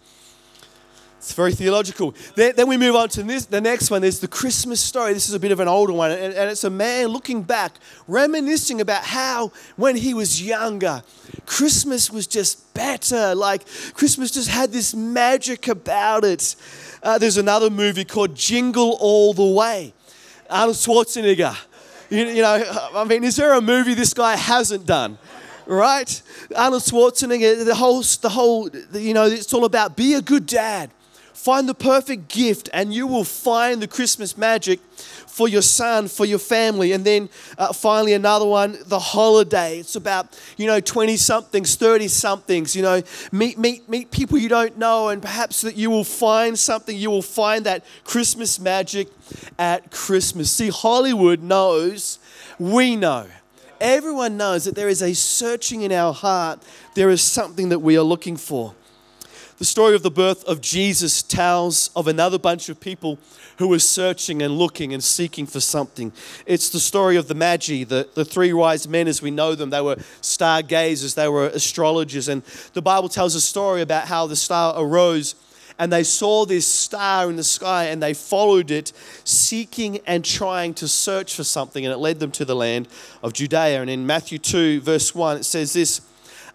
It's 1.30 1.36
very 1.36 1.54
theological. 1.54 2.16
Then, 2.34 2.54
then 2.56 2.68
we 2.68 2.76
move 2.76 2.96
on 2.96 3.08
to 3.10 3.22
this, 3.22 3.46
the 3.46 3.62
next 3.62 3.92
one. 3.92 4.02
There's 4.02 4.20
the 4.20 4.28
Christmas 4.28 4.82
story. 4.82 5.14
This 5.14 5.30
is 5.30 5.36
a 5.36 5.40
bit 5.40 5.52
of 5.52 5.60
an 5.60 5.68
older 5.68 5.94
one. 5.94 6.10
And, 6.10 6.34
and 6.34 6.50
it's 6.50 6.64
a 6.64 6.72
man 6.72 7.10
looking 7.10 7.44
back, 7.44 7.74
reminiscing 8.08 8.82
about 8.82 9.04
how, 9.04 9.52
when 9.76 9.96
he 9.96 10.16
was 10.16 10.42
younger, 10.42 11.04
Christmas 11.46 12.10
was 12.10 12.26
just 12.26 12.74
better. 12.74 13.36
Like, 13.36 13.68
Christmas 13.94 14.32
just 14.32 14.50
had 14.50 14.72
this 14.72 14.96
magic 14.96 15.68
about 15.68 16.24
it. 16.24 16.56
Uh, 17.04 17.20
there's 17.20 17.38
another 17.38 17.70
movie 17.70 18.06
called 18.06 18.34
Jingle 18.34 18.98
All 19.00 19.36
the 19.36 19.46
Way. 19.46 19.94
Arnold 20.50 20.78
Schwarzenegger 20.78 21.56
you, 22.10 22.26
you 22.26 22.42
know, 22.42 22.90
I 22.96 23.04
mean, 23.04 23.24
is 23.24 23.36
there 23.36 23.54
a 23.54 23.62
movie 23.62 23.94
this 23.94 24.16
guy 24.16 24.36
hasn't 24.36 24.88
done? 24.88 25.20
Right? 25.68 26.24
Arnold 26.56 26.82
Schwarzenegger, 26.82 27.64
the 27.64 27.76
whole, 27.76 28.02
the 28.02 28.30
whole, 28.30 28.68
you 28.94 29.14
know, 29.14 29.26
it's 29.26 29.54
all 29.54 29.66
about 29.66 29.96
be 29.96 30.16
a 30.16 30.22
good 30.24 30.48
dad. 30.48 30.90
Find 31.34 31.70
the 31.70 31.74
perfect 31.74 32.28
gift, 32.28 32.70
and 32.74 32.94
you 32.94 33.08
will 33.08 33.24
find 33.24 33.82
the 33.82 33.88
Christmas 33.88 34.38
magic 34.38 34.80
for 35.40 35.48
your 35.48 35.62
son, 35.62 36.08
for 36.08 36.26
your 36.26 36.40
family. 36.40 36.92
And 36.92 37.06
then 37.06 37.30
uh, 37.58 37.72
finally, 37.72 38.14
another 38.14 38.46
one, 38.46 38.78
the 38.86 39.00
holiday. 39.00 39.80
It's 39.80 39.96
about, 39.96 40.38
you 40.58 40.68
know, 40.68 40.82
20 40.82 41.16
somethings, 41.16 41.76
30 41.76 42.10
somethings, 42.10 42.76
you 42.76 42.82
know, 42.82 43.02
meet, 43.32 43.58
meet, 43.58 43.88
meet 43.88 44.12
people 44.12 44.38
you 44.38 44.50
don't 44.50 44.78
know, 44.78 45.10
and 45.10 45.22
perhaps 45.22 45.62
that 45.62 45.78
you 45.78 45.90
will 45.90 46.04
find 46.04 46.60
something, 46.60 46.98
you 46.98 47.10
will 47.10 47.22
find 47.22 47.66
that 47.66 47.86
Christmas 48.04 48.60
magic 48.60 49.08
at 49.58 49.92
Christmas. 49.92 50.52
See, 50.52 50.70
Hollywood 50.70 51.42
knows, 51.42 52.20
we 52.60 52.96
know. 52.96 53.28
Everyone 53.80 54.36
knows 54.36 54.66
that 54.66 54.76
there 54.76 54.90
is 54.90 55.02
a 55.02 55.14
searching 55.14 55.84
in 55.84 55.92
our 55.92 56.14
heart. 56.14 56.62
There 56.96 57.10
is 57.10 57.22
something 57.22 57.70
that 57.70 57.80
we 57.80 57.98
are 57.98 58.04
looking 58.04 58.36
for. 58.36 58.76
The 59.60 59.66
story 59.66 59.94
of 59.94 60.04
the 60.04 60.10
birth 60.10 60.46
of 60.46 60.62
Jesus 60.62 61.22
tells 61.22 61.90
of 61.94 62.08
another 62.08 62.40
bunch 62.40 62.70
of 62.70 62.80
people 62.80 63.20
who 63.58 63.68
were 63.68 63.80
searching 63.80 64.42
and 64.42 64.58
looking 64.58 64.94
and 64.94 65.04
seeking 65.04 65.46
for 65.46 65.60
something. 65.60 66.14
It's 66.46 66.70
the 66.70 66.80
story 66.80 67.18
of 67.18 67.28
the 67.28 67.36
Magi, 67.36 67.84
the, 67.84 68.08
the 68.14 68.24
three 68.24 68.54
wise 68.54 68.88
men 68.88 69.06
as 69.10 69.22
we 69.22 69.32
know 69.32 69.56
them. 69.56 69.70
They 69.70 69.82
were 69.82 69.98
stargazers, 70.22 71.16
they 71.16 71.28
were 71.28 71.48
astrologers. 71.48 72.30
And 72.30 72.42
the 72.72 72.82
Bible 72.82 73.10
tells 73.10 73.36
a 73.36 73.42
story 73.42 73.82
about 73.82 74.08
how 74.08 74.28
the 74.28 74.38
star 74.38 74.76
arose 74.78 75.36
and 75.78 75.92
they 75.92 76.04
saw 76.04 76.46
this 76.46 76.66
star 76.66 77.30
in 77.30 77.36
the 77.36 77.44
sky 77.44 77.86
and 77.86 78.02
they 78.02 78.14
followed 78.14 78.72
it, 78.72 78.94
seeking 79.26 80.00
and 80.06 80.24
trying 80.24 80.74
to 80.76 80.88
search 80.88 81.36
for 81.36 81.44
something. 81.44 81.86
And 81.86 81.94
it 81.94 81.98
led 81.98 82.20
them 82.20 82.32
to 82.32 82.46
the 82.46 82.56
land 82.56 82.88
of 83.22 83.34
Judea. 83.34 83.82
And 83.82 83.90
in 83.90 84.06
Matthew 84.06 84.40
2, 84.40 84.80
verse 84.82 85.14
1, 85.14 85.38
it 85.38 85.44
says 85.44 85.74
this 85.74 86.00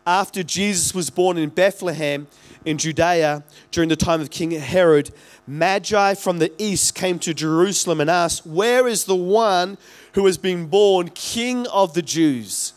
After 0.06 0.42
Jesus 0.42 0.94
was 0.94 1.08
born 1.08 1.37
in 1.38 1.50
Bethlehem, 1.50 2.28
in 2.64 2.78
Judea 2.78 3.44
during 3.71 3.88
the 3.88 3.97
time 3.97 4.21
of 4.21 4.30
King 4.30 4.52
Herod, 4.52 5.11
Magi 5.47 6.14
from 6.14 6.38
the 6.38 6.50
east 6.59 6.94
came 6.94 7.18
to 7.21 7.35
Jerusalem 7.35 8.00
and 8.00 8.09
asked, 8.09 8.47
Where 8.47 8.87
is 8.88 9.04
the 9.04 9.16
one 9.16 9.78
who 10.14 10.26
has 10.26 10.38
been 10.38 10.66
born 10.66 11.11
King 11.11 11.66
of 11.68 11.94
the 11.94 12.02
Jews? 12.02 12.73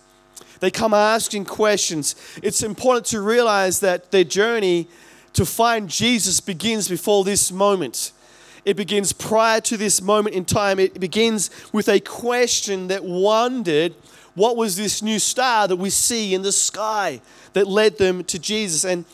They 0.59 0.71
come 0.71 0.93
asking 0.93 1.45
questions. 1.45 2.15
It's 2.41 2.63
important 2.63 3.05
to 3.07 3.21
realize 3.21 3.79
that 3.81 4.11
their 4.11 4.23
journey 4.23 4.87
to 5.33 5.45
find 5.45 5.89
Jesus 5.89 6.39
begins 6.39 6.87
before 6.87 7.23
this 7.23 7.51
moment. 7.51 8.11
It 8.65 8.75
begins 8.75 9.13
prior 9.13 9.61
to 9.61 9.77
this 9.77 10.01
moment 10.01 10.35
in 10.35 10.43
time. 10.43 10.79
It 10.79 10.99
begins 10.99 11.49
with 11.71 11.87
a 11.87 11.99
question 11.99 12.87
that 12.87 13.03
wondered 13.03 13.93
what 14.33 14.57
was 14.57 14.75
this 14.75 15.01
new 15.01 15.19
star 15.19 15.67
that 15.67 15.77
we 15.77 15.89
see 15.89 16.33
in 16.33 16.41
the 16.43 16.51
sky 16.51 17.21
that 17.53 17.65
led 17.67 17.97
them 17.97 18.23
to 18.25 18.37
Jesus? 18.37 18.83
And 18.83 19.05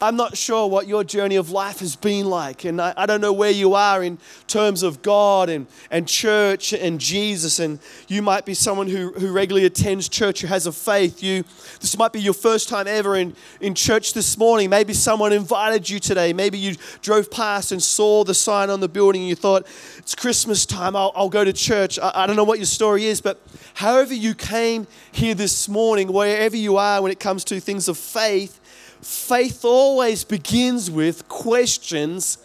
I'm 0.00 0.14
not 0.14 0.36
sure 0.36 0.68
what 0.68 0.86
your 0.86 1.02
journey 1.02 1.34
of 1.34 1.50
life 1.50 1.80
has 1.80 1.96
been 1.96 2.30
like, 2.30 2.64
and 2.64 2.80
I, 2.80 2.94
I, 2.96 3.04
don't 3.06 3.20
know 3.20 3.32
where 3.32 3.50
you 3.50 3.74
are 3.74 4.04
in 4.04 4.18
terms 4.46 4.84
of 4.84 5.02
God 5.02 5.48
and, 5.48 5.66
and 5.90 6.06
church 6.06 6.72
and 6.72 7.00
Jesus. 7.00 7.58
And 7.58 7.80
you 8.06 8.22
might 8.22 8.44
be 8.44 8.54
someone 8.54 8.86
who, 8.86 9.10
who 9.14 9.32
regularly 9.32 9.66
attends 9.66 10.08
church, 10.08 10.40
who 10.40 10.46
has 10.46 10.68
a 10.68 10.72
faith. 10.72 11.20
You, 11.20 11.42
this 11.80 11.98
might 11.98 12.12
be 12.12 12.20
your 12.20 12.32
first 12.34 12.68
time 12.68 12.86
ever 12.86 13.16
in, 13.16 13.34
in 13.60 13.74
church 13.74 14.12
this 14.12 14.38
morning. 14.38 14.70
Maybe 14.70 14.92
someone 14.92 15.32
invited 15.32 15.90
you 15.90 15.98
today. 15.98 16.32
Maybe 16.32 16.58
you 16.58 16.76
drove 17.02 17.28
past 17.28 17.72
and 17.72 17.82
saw 17.82 18.22
the 18.22 18.34
sign 18.34 18.70
on 18.70 18.78
the 18.78 18.88
building 18.88 19.22
and 19.22 19.28
you 19.28 19.34
thought, 19.34 19.66
it's 19.96 20.14
Christmas 20.14 20.64
time, 20.64 20.94
I'll, 20.94 21.10
I'll 21.16 21.28
go 21.28 21.42
to 21.42 21.52
church. 21.52 21.98
I, 21.98 22.12
I 22.14 22.26
don't 22.28 22.36
know 22.36 22.44
what 22.44 22.60
your 22.60 22.66
story 22.66 23.06
is, 23.06 23.20
but 23.20 23.40
however 23.74 24.14
you 24.14 24.36
came 24.36 24.86
here 25.10 25.34
this 25.34 25.68
morning, 25.68 26.12
wherever 26.12 26.56
you 26.56 26.76
are 26.76 27.02
when 27.02 27.10
it 27.10 27.18
comes 27.18 27.42
to 27.44 27.58
things 27.58 27.88
of 27.88 27.98
faith, 27.98 28.60
faith 29.00 29.64
always 29.64 30.24
begins 30.24 30.90
with 30.90 31.28
questions 31.28 32.38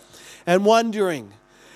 and 0.45 0.65
wondering. 0.65 1.33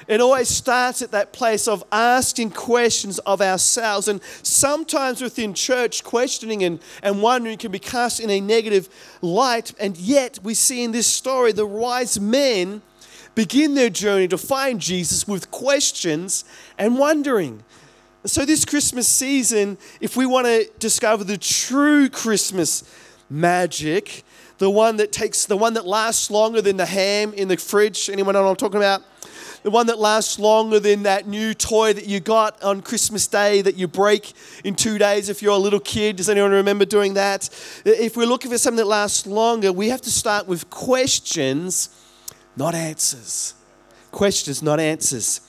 It 0.07 0.22
always 0.22 0.48
starts 0.48 1.01
at 1.01 1.12
that 1.12 1.34
place 1.34 1.67
of 1.67 1.84
asking 1.91 2.51
questions 2.51 3.19
of 3.19 3.41
ourselves. 3.41 4.07
And 4.07 4.22
sometimes 4.41 5.22
within 5.22 5.53
church, 5.53 6.03
questioning 6.03 6.63
and, 6.63 6.79
and 7.03 7.22
wondering 7.22 7.57
can 7.57 7.72
be 7.72 7.79
cast 7.79 8.22
in 8.22 8.29
a 8.29 8.39
negative 8.39 8.88
light. 9.22 9.74
And 9.79 9.98
yet, 9.98 10.39
we 10.43 10.53
see 10.53 10.84
in 10.84 10.93
this 10.93 11.07
story 11.07 11.51
the 11.51 11.65
wise 11.65 12.19
men 12.19 12.81
begin 13.36 13.75
their 13.75 13.89
journey 13.89 14.29
to 14.29 14.38
find 14.38 14.79
Jesus 14.79 15.27
with 15.27 15.51
questions 15.51 16.46
and 16.77 16.98
wondering. 16.98 17.63
So, 18.24 18.46
this 18.46 18.63
Christmas 18.63 19.10
season, 19.10 19.77
if 20.00 20.15
we 20.15 20.25
want 20.25 20.48
to 20.48 20.69
discover 20.79 21.25
the 21.25 21.38
true 21.38 22.10
Christmas 22.10 22.84
magic, 23.29 24.24
the 24.57 24.69
one 24.69 24.97
that 24.97 25.11
takes 25.11 25.45
the 25.45 25.57
one 25.57 25.73
that 25.75 25.85
lasts 25.85 26.31
longer 26.31 26.61
than 26.61 26.77
the 26.77 26.85
ham 26.85 27.33
in 27.33 27.47
the 27.47 27.57
fridge. 27.57 28.09
Anyone 28.09 28.33
know 28.33 28.43
what 28.43 28.49
I'm 28.49 28.55
talking 28.55 28.77
about? 28.77 29.03
The 29.63 29.71
one 29.71 29.87
that 29.87 29.99
lasts 29.99 30.39
longer 30.39 30.79
than 30.79 31.03
that 31.03 31.27
new 31.27 31.53
toy 31.53 31.91
that 31.93 32.05
you 32.05 32.19
got 32.19 32.61
on 32.63 32.81
Christmas 32.81 33.27
Day 33.27 33.61
that 33.61 33.75
you 33.75 33.87
break 33.87 34.33
in 34.63 34.75
two 34.75 34.97
days 34.97 35.29
if 35.29 35.41
you're 35.41 35.53
a 35.53 35.57
little 35.57 35.79
kid. 35.79 36.15
Does 36.15 36.29
anyone 36.29 36.51
remember 36.51 36.85
doing 36.85 37.15
that? 37.15 37.49
If 37.83 38.15
we're 38.15 38.27
looking 38.27 38.51
for 38.51 38.57
something 38.57 38.77
that 38.77 38.87
lasts 38.87 39.27
longer, 39.27 39.73
we 39.73 39.89
have 39.89 40.01
to 40.01 40.11
start 40.11 40.47
with 40.47 40.69
questions, 40.69 41.89
not 42.55 42.75
answers. 42.75 43.55
Questions, 44.11 44.63
not 44.63 44.79
answers. 44.79 45.41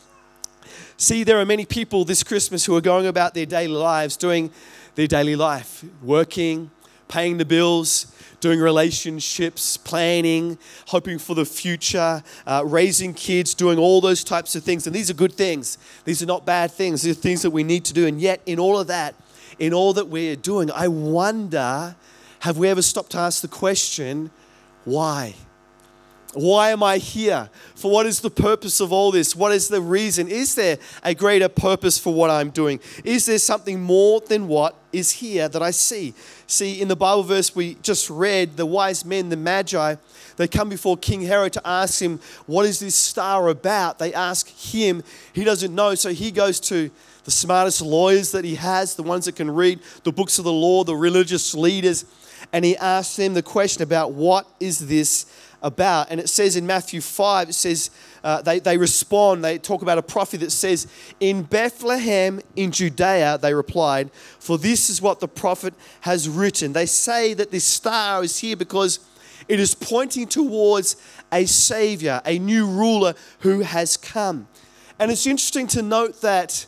See, 0.97 1.23
there 1.23 1.39
are 1.39 1.47
many 1.47 1.65
people 1.65 2.05
this 2.05 2.25
Christmas 2.25 2.65
who 2.65 2.75
are 2.77 2.81
going 2.81 3.07
about 3.07 3.35
their 3.35 3.47
daily 3.47 3.73
lives, 3.73 4.17
doing 4.17 4.51
their 4.97 5.07
daily 5.07 5.37
life, 5.37 5.85
working, 6.03 6.73
paying 7.07 7.39
the 7.39 7.45
bills, 7.45 8.13
doing 8.41 8.61
relationships, 8.61 9.77
planning, 9.77 10.59
hoping 10.87 11.19
for 11.19 11.35
the 11.35 11.45
future, 11.45 12.23
uh, 12.47 12.63
raising 12.65 13.15
kids, 13.15 13.55
doing 13.55 13.79
all 13.79 14.01
those 14.01 14.23
types 14.23 14.55
of 14.55 14.63
things. 14.63 14.87
And 14.87 14.95
these 14.95 15.11
are 15.11 15.15
good 15.15 15.33
things. 15.33 15.79
These 16.05 16.23
are 16.23 16.27
not 16.27 16.47
bad 16.47 16.71
things. 16.71 17.03
These 17.03 17.19
are 17.19 17.21
things 17.21 17.43
that 17.43 17.51
we 17.51 17.65
need 17.65 17.85
to 17.87 17.93
do. 17.93 18.07
And 18.07 18.21
yet, 18.21 18.41
in 18.47 18.59
all 18.59 18.79
of 18.79 18.87
that, 18.87 19.15
in 19.59 19.75
all 19.75 19.93
that 19.95 20.09
we're 20.09 20.37
doing, 20.37 20.71
I 20.71 20.89
wonder 20.89 21.97
have 22.41 22.57
we 22.57 22.69
ever 22.69 22.83
stopped 22.83 23.11
to 23.13 23.19
ask 23.19 23.43
the 23.43 23.49
question, 23.49 24.31
why? 24.85 25.35
Why 26.35 26.71
am 26.71 26.83
I 26.83 26.99
here? 26.99 27.49
For 27.75 27.91
what 27.91 28.05
is 28.05 28.21
the 28.21 28.31
purpose 28.31 28.81
of 28.81 28.93
all 28.93 29.11
this? 29.11 29.35
What 29.35 29.53
is 29.53 29.69
the 29.69 29.81
reason? 29.81 30.29
Is 30.29 30.55
there 30.55 30.77
a 31.03 31.15
greater 31.15 31.49
purpose 31.49 31.99
for 31.99 32.13
what 32.13 32.29
I'm 32.29 32.51
doing? 32.51 32.81
Is 33.03 33.25
there 33.25 33.39
something 33.39 33.81
more 33.81 34.21
than 34.21 34.47
what 34.47 34.77
is 34.93 35.11
here 35.11 35.49
that 35.49 35.63
I 35.63 35.71
see? 35.71 36.13
See, 36.47 36.83
in 36.83 36.89
the 36.89 36.97
Bible 36.97 37.23
verse 37.23 37.57
we 37.57 37.77
just 37.77 38.11
read, 38.11 38.59
the 38.59 38.67
wise 38.67 39.07
men, 39.07 39.31
the 39.31 39.39
magi, 39.39 39.95
they 40.37 40.49
come 40.49 40.69
before 40.69 40.99
King 40.99 41.23
Herod 41.23 41.55
to 41.55 41.67
ask 41.67 42.01
him, 42.01 42.21
What 42.47 42.67
is 42.67 42.81
this 42.81 42.95
star 42.95 43.49
about? 43.49 43.99
They 43.99 44.13
ask 44.13 44.49
him. 44.49 45.03
He 45.33 45.45
doesn't 45.45 45.75
know, 45.75 45.95
so 45.95 46.11
he 46.11 46.31
goes 46.31 46.61
to 46.61 46.91
the 47.25 47.31
smartest 47.31 47.81
lawyers 47.81 48.33
that 48.33 48.45
he 48.45 48.57
has, 48.57 48.97
the 48.97 49.03
ones 49.03 49.25
that 49.25 49.37
can 49.37 49.51
read 49.51 49.81
the 50.05 50.13
books 50.13 50.39
of 50.39 50.45
the 50.45 50.53
law, 50.53 50.85
the 50.85 50.97
religious 50.97 51.55
leaders, 51.55 52.05
and 52.53 52.65
he 52.65 52.77
asks 52.77 53.17
them 53.17 53.35
the 53.35 53.43
question 53.43 53.83
about 53.83 54.13
what 54.13 54.47
is 54.61 54.89
this 54.89 55.27
about. 55.63 56.11
And 56.11 56.21
it 56.21 56.29
says 56.29 56.57
in 56.57 56.67
Matthew 56.67 57.01
5, 57.01 57.51
it 57.51 57.53
says, 57.55 57.91
uh, 58.23 58.43
they, 58.43 58.59
they 58.59 58.77
respond, 58.77 59.45
they 59.45 59.59
talk 59.59 59.83
about 59.83 59.99
a 59.99 60.03
prophet 60.03 60.41
that 60.41 60.51
says, 60.51 60.87
In 61.21 61.43
Bethlehem 61.43 62.41
in 62.57 62.73
Judea, 62.73 63.39
they 63.41 63.55
replied, 63.55 64.11
For 64.13 64.59
this 64.59 64.91
is 64.91 65.01
what 65.01 65.21
the 65.21 65.29
prophet 65.29 65.75
has 66.03 66.29
written. 66.29 66.73
They 66.73 66.87
say 66.87 67.35
that 67.35 67.51
this 67.51 67.65
star 67.65 68.23
is 68.23 68.39
here 68.39 68.57
because 68.57 69.01
it 69.49 69.61
is 69.61 69.75
pointing 69.75 70.27
towards 70.27 70.97
a 71.33 71.47
savior, 71.47 72.21
a 72.25 72.39
new 72.39 72.67
ruler 72.67 73.15
who 73.41 73.61
has 73.61 73.97
come. 73.97 74.49
And 74.99 75.11
it's 75.11 75.27
interesting 75.27 75.67
to 75.69 75.83
note 75.83 76.21
that 76.23 76.67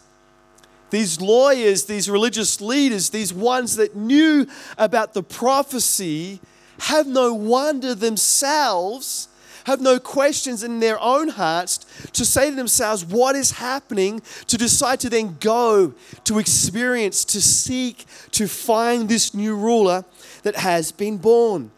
these 0.90 1.20
lawyers, 1.20 1.84
these 1.84 2.10
religious 2.10 2.60
leaders, 2.60 3.10
these 3.10 3.32
ones 3.32 3.76
that 3.76 3.94
knew 3.94 4.46
about 4.76 5.14
the 5.14 5.22
prophecy, 5.22 6.40
have 6.80 7.06
no 7.06 7.34
wonder 7.34 7.94
themselves, 7.94 9.28
have 9.64 9.80
no 9.80 9.98
questions 9.98 10.62
in 10.62 10.80
their 10.80 10.98
own 11.00 11.28
hearts 11.28 11.78
to 12.12 12.24
say 12.24 12.50
to 12.50 12.56
themselves, 12.56 13.04
What 13.04 13.36
is 13.36 13.52
happening? 13.52 14.22
to 14.46 14.56
decide 14.56 15.00
to 15.00 15.10
then 15.10 15.36
go, 15.40 15.94
to 16.24 16.38
experience, 16.38 17.24
to 17.26 17.40
seek, 17.40 18.06
to 18.32 18.48
find 18.48 19.08
this 19.08 19.34
new 19.34 19.54
ruler 19.54 20.04
that 20.42 20.56
has 20.56 20.90
been 20.90 21.18
born. 21.18 21.70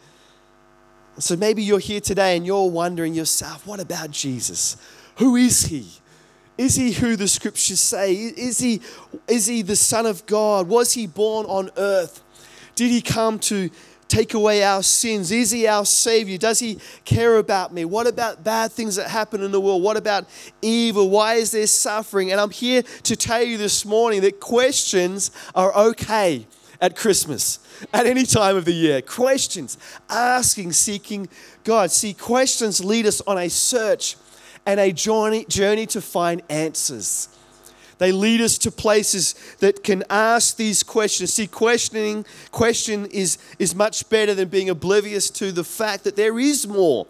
So 1.19 1.35
maybe 1.35 1.61
you're 1.61 1.79
here 1.79 2.01
today 2.01 2.35
and 2.35 2.45
you're 2.45 2.69
wondering 2.69 3.13
yourself, 3.13 3.67
What 3.67 3.79
about 3.79 4.11
Jesus? 4.11 4.77
Who 5.17 5.35
is 5.35 5.65
he? 5.65 5.87
Is 6.57 6.75
he 6.75 6.93
who 6.93 7.15
the 7.15 7.27
scriptures 7.27 7.79
say? 7.79 8.13
Is 8.13 8.59
he, 8.59 8.79
is 9.27 9.47
he 9.47 9.63
the 9.63 9.75
Son 9.75 10.05
of 10.05 10.25
God? 10.25 10.67
Was 10.67 10.93
he 10.93 11.07
born 11.07 11.45
on 11.47 11.71
earth? 11.77 12.21
Did 12.75 12.89
he 12.89 13.01
come 13.01 13.39
to 13.39 13.69
take 14.13 14.33
away 14.35 14.63
our 14.63 14.83
sins? 14.83 15.31
Is 15.31 15.51
He 15.51 15.67
our 15.67 15.85
Savior? 15.85 16.37
Does 16.37 16.59
He 16.59 16.77
care 17.03 17.37
about 17.37 17.73
me? 17.73 17.83
What 17.83 18.05
about 18.05 18.43
bad 18.43 18.71
things 18.71 18.95
that 18.95 19.09
happen 19.09 19.41
in 19.41 19.51
the 19.51 19.59
world? 19.59 19.81
What 19.81 19.97
about 19.97 20.25
evil? 20.61 21.09
Why 21.09 21.35
is 21.35 21.51
there 21.51 21.65
suffering? 21.67 22.31
And 22.31 22.39
I'm 22.39 22.51
here 22.51 22.83
to 23.03 23.15
tell 23.15 23.41
you 23.41 23.57
this 23.57 23.85
morning 23.85 24.21
that 24.21 24.39
questions 24.39 25.31
are 25.55 25.75
okay 25.75 26.45
at 26.79 26.95
Christmas, 26.95 27.59
at 27.93 28.05
any 28.05 28.25
time 28.25 28.55
of 28.55 28.65
the 28.65 28.73
year. 28.73 29.01
Questions, 29.01 29.77
asking, 30.09 30.73
seeking 30.73 31.27
God. 31.63 31.91
See, 31.91 32.13
questions 32.13 32.83
lead 32.83 33.05
us 33.07 33.21
on 33.21 33.37
a 33.37 33.49
search 33.49 34.15
and 34.65 34.79
a 34.79 34.91
journey, 34.91 35.45
journey 35.45 35.85
to 35.87 36.01
find 36.01 36.43
answers. 36.49 37.29
They 38.03 38.11
lead 38.11 38.41
us 38.41 38.57
to 38.57 38.69
places 38.69 39.33
that 39.59 39.81
can 39.81 40.03
ask 40.09 40.57
these 40.57 40.83
questions. 40.83 41.31
See, 41.31 41.47
questioning 41.47 42.25
question 42.51 43.05
is, 43.05 43.37
is 43.59 43.73
much 43.73 44.09
better 44.09 44.33
than 44.33 44.49
being 44.49 44.69
oblivious 44.69 45.29
to 45.29 45.53
the 45.53 45.63
fact 45.63 46.03
that 46.03 46.17
there 46.17 46.37
is 46.37 46.67
more 46.67 47.07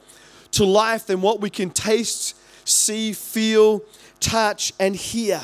to 0.52 0.64
life 0.64 1.08
than 1.08 1.20
what 1.22 1.42
we 1.42 1.50
can 1.50 1.72
taste, 1.72 2.38
see, 2.64 3.12
feel, 3.12 3.82
touch, 4.20 4.72
and 4.80 4.96
hear. 4.96 5.42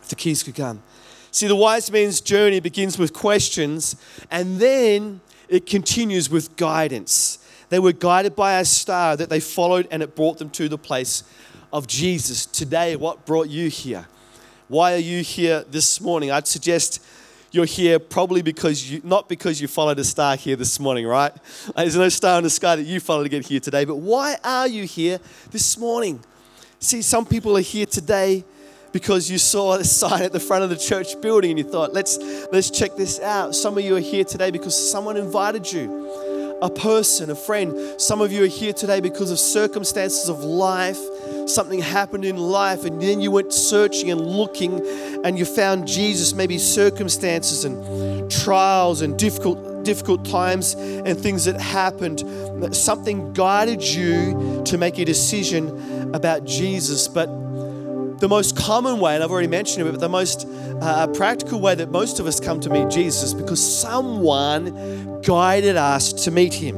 If 0.00 0.08
the 0.08 0.16
keys 0.16 0.42
could 0.42 0.54
come. 0.54 0.82
See, 1.30 1.46
the 1.46 1.54
wise 1.54 1.92
man's 1.92 2.22
journey 2.22 2.60
begins 2.60 2.98
with 2.98 3.12
questions 3.12 3.96
and 4.30 4.58
then 4.58 5.20
it 5.50 5.66
continues 5.66 6.30
with 6.30 6.56
guidance. 6.56 7.36
They 7.68 7.78
were 7.78 7.92
guided 7.92 8.34
by 8.34 8.60
a 8.60 8.64
star 8.64 9.14
that 9.14 9.28
they 9.28 9.40
followed 9.40 9.88
and 9.90 10.02
it 10.02 10.16
brought 10.16 10.38
them 10.38 10.48
to 10.52 10.70
the 10.70 10.78
place 10.78 11.22
of 11.70 11.86
Jesus. 11.86 12.46
Today, 12.46 12.96
what 12.96 13.26
brought 13.26 13.50
you 13.50 13.68
here? 13.68 14.06
Why 14.72 14.94
are 14.94 15.04
you 15.12 15.22
here 15.22 15.66
this 15.70 16.00
morning? 16.00 16.30
I'd 16.30 16.46
suggest 16.48 17.04
you're 17.50 17.66
here 17.66 17.98
probably 17.98 18.40
because 18.40 18.90
you, 18.90 19.02
not 19.04 19.28
because 19.28 19.60
you 19.60 19.68
followed 19.68 19.98
a 19.98 20.04
star 20.04 20.34
here 20.34 20.56
this 20.56 20.80
morning, 20.80 21.06
right? 21.06 21.30
There's 21.76 21.94
no 21.94 22.08
star 22.08 22.38
in 22.38 22.44
the 22.44 22.48
sky 22.48 22.76
that 22.76 22.84
you 22.84 22.98
followed 22.98 23.24
to 23.24 23.28
get 23.28 23.44
here 23.44 23.60
today, 23.60 23.84
but 23.84 23.96
why 23.96 24.38
are 24.42 24.66
you 24.66 24.84
here 24.84 25.20
this 25.50 25.76
morning? 25.76 26.24
See, 26.78 27.02
some 27.02 27.26
people 27.26 27.54
are 27.58 27.60
here 27.60 27.84
today 27.84 28.46
because 28.92 29.30
you 29.30 29.36
saw 29.36 29.74
a 29.74 29.84
sign 29.84 30.22
at 30.22 30.32
the 30.32 30.40
front 30.40 30.64
of 30.64 30.70
the 30.70 30.78
church 30.78 31.20
building 31.20 31.50
and 31.50 31.58
you 31.58 31.70
thought, 31.70 31.92
let's, 31.92 32.18
let's 32.50 32.70
check 32.70 32.96
this 32.96 33.20
out. 33.20 33.54
Some 33.54 33.76
of 33.76 33.84
you 33.84 33.96
are 33.96 34.00
here 34.00 34.24
today 34.24 34.50
because 34.50 34.90
someone 34.90 35.18
invited 35.18 35.70
you, 35.70 36.58
a 36.62 36.70
person, 36.70 37.30
a 37.30 37.34
friend. 37.34 38.00
Some 38.00 38.22
of 38.22 38.32
you 38.32 38.44
are 38.44 38.48
here 38.48 38.72
today 38.72 39.00
because 39.00 39.30
of 39.30 39.38
circumstances 39.38 40.30
of 40.30 40.38
life 40.38 40.98
something 41.46 41.80
happened 41.80 42.24
in 42.24 42.36
life 42.36 42.84
and 42.84 43.00
then 43.00 43.20
you 43.20 43.30
went 43.30 43.52
searching 43.52 44.10
and 44.10 44.20
looking 44.20 44.80
and 45.24 45.38
you 45.38 45.44
found 45.44 45.86
Jesus, 45.86 46.34
maybe 46.34 46.58
circumstances 46.58 47.64
and 47.64 48.30
trials 48.30 49.02
and 49.02 49.18
difficult 49.18 49.72
difficult 49.84 50.24
times 50.24 50.74
and 50.74 51.18
things 51.18 51.44
that 51.44 51.60
happened, 51.60 52.20
something 52.74 53.32
guided 53.32 53.82
you 53.82 54.62
to 54.64 54.78
make 54.78 54.98
a 54.98 55.04
decision 55.04 56.14
about 56.14 56.44
Jesus. 56.44 57.08
But 57.08 57.26
the 58.20 58.28
most 58.28 58.56
common 58.56 59.00
way, 59.00 59.14
and 59.14 59.24
I've 59.24 59.30
already 59.30 59.48
mentioned 59.48 59.86
it, 59.86 59.90
but 59.90 60.00
the 60.00 60.08
most 60.08 60.46
uh, 60.80 61.08
practical 61.08 61.60
way 61.60 61.74
that 61.74 61.90
most 61.90 62.20
of 62.20 62.26
us 62.26 62.38
come 62.38 62.60
to 62.60 62.70
meet 62.70 62.88
Jesus 62.88 63.34
because 63.34 63.60
someone 63.60 65.20
guided 65.22 65.76
us 65.76 66.12
to 66.24 66.30
meet 66.30 66.54
him. 66.54 66.76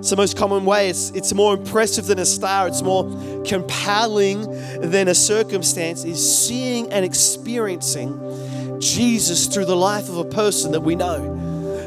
It's 0.00 0.08
the 0.08 0.16
most 0.16 0.34
common 0.38 0.64
way. 0.64 0.88
It's, 0.88 1.10
it's 1.10 1.34
more 1.34 1.52
impressive 1.52 2.06
than 2.06 2.18
a 2.18 2.24
star. 2.24 2.66
It's 2.66 2.80
more 2.80 3.04
compelling 3.44 4.50
than 4.80 5.08
a 5.08 5.14
circumstance, 5.14 6.04
is 6.04 6.46
seeing 6.46 6.90
and 6.90 7.04
experiencing 7.04 8.80
Jesus 8.80 9.46
through 9.46 9.66
the 9.66 9.76
life 9.76 10.08
of 10.08 10.16
a 10.16 10.24
person 10.24 10.72
that 10.72 10.80
we 10.80 10.94
know 10.94 11.36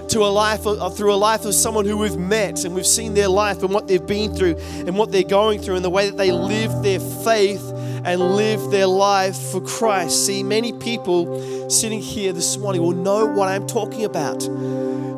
to 0.10 0.20
a 0.20 0.30
life 0.30 0.68
of, 0.68 0.96
through 0.96 1.12
a 1.12 1.16
life 1.16 1.44
of 1.44 1.56
someone 1.56 1.86
who 1.86 1.98
we've 1.98 2.18
met 2.18 2.66
and 2.66 2.76
we've 2.76 2.86
seen 2.86 3.16
their 3.16 3.30
life 3.30 3.64
and 3.64 3.74
what 3.74 3.88
they've 3.88 4.06
been 4.06 4.36
through 4.36 4.56
and 4.86 4.96
what 4.96 5.12
they're 5.12 5.24
going 5.24 5.60
through 5.60 5.76
and 5.76 5.84
the 5.84 5.90
way 5.90 6.08
that 6.08 6.18
they 6.18 6.32
live 6.32 6.84
their 6.84 7.00
faith 7.00 7.64
and 8.06 8.20
live 8.20 8.70
their 8.70 8.86
life 8.86 9.36
for 9.36 9.60
Christ. 9.62 10.28
See, 10.28 10.44
many 10.44 10.72
people 10.74 11.68
sitting 11.68 12.00
here 12.00 12.32
this 12.32 12.58
morning 12.58 12.84
will 12.84 12.92
know 12.92 13.26
what 13.26 13.48
I'm 13.48 13.66
talking 13.66 14.06
about. 14.06 14.48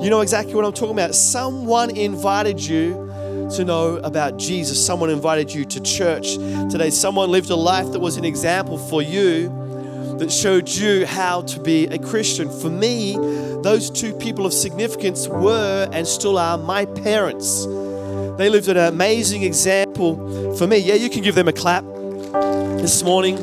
You 0.05 0.11
know 0.11 0.21
exactly 0.21 0.53
what 0.53 0.63
I'm 0.63 0.71
talking 0.71 0.93
about. 0.93 1.15
Someone 1.15 1.89
invited 1.89 2.63
you 2.63 2.93
to 3.55 3.65
know 3.65 3.95
about 4.03 4.37
Jesus. 4.37 4.85
Someone 4.85 5.09
invited 5.09 5.51
you 5.51 5.65
to 5.65 5.81
church 5.81 6.35
today. 6.69 6.91
Someone 6.91 7.31
lived 7.31 7.49
a 7.49 7.55
life 7.55 7.91
that 7.91 7.99
was 7.99 8.15
an 8.15 8.23
example 8.23 8.77
for 8.77 9.01
you 9.01 9.49
that 10.19 10.31
showed 10.31 10.69
you 10.69 11.07
how 11.07 11.41
to 11.41 11.59
be 11.59 11.87
a 11.87 11.97
Christian. 11.97 12.51
For 12.51 12.69
me, 12.69 13.13
those 13.63 13.89
two 13.89 14.13
people 14.13 14.45
of 14.45 14.53
significance 14.53 15.27
were 15.27 15.89
and 15.91 16.05
still 16.05 16.37
are 16.37 16.59
my 16.59 16.85
parents. 16.85 17.65
They 18.37 18.47
lived 18.47 18.67
an 18.67 18.77
amazing 18.77 19.41
example 19.41 20.53
for 20.55 20.67
me. 20.67 20.77
Yeah, 20.77 20.93
you 20.93 21.09
can 21.09 21.23
give 21.23 21.33
them 21.33 21.47
a 21.47 21.53
clap 21.53 21.83
this 22.77 23.01
morning. 23.01 23.37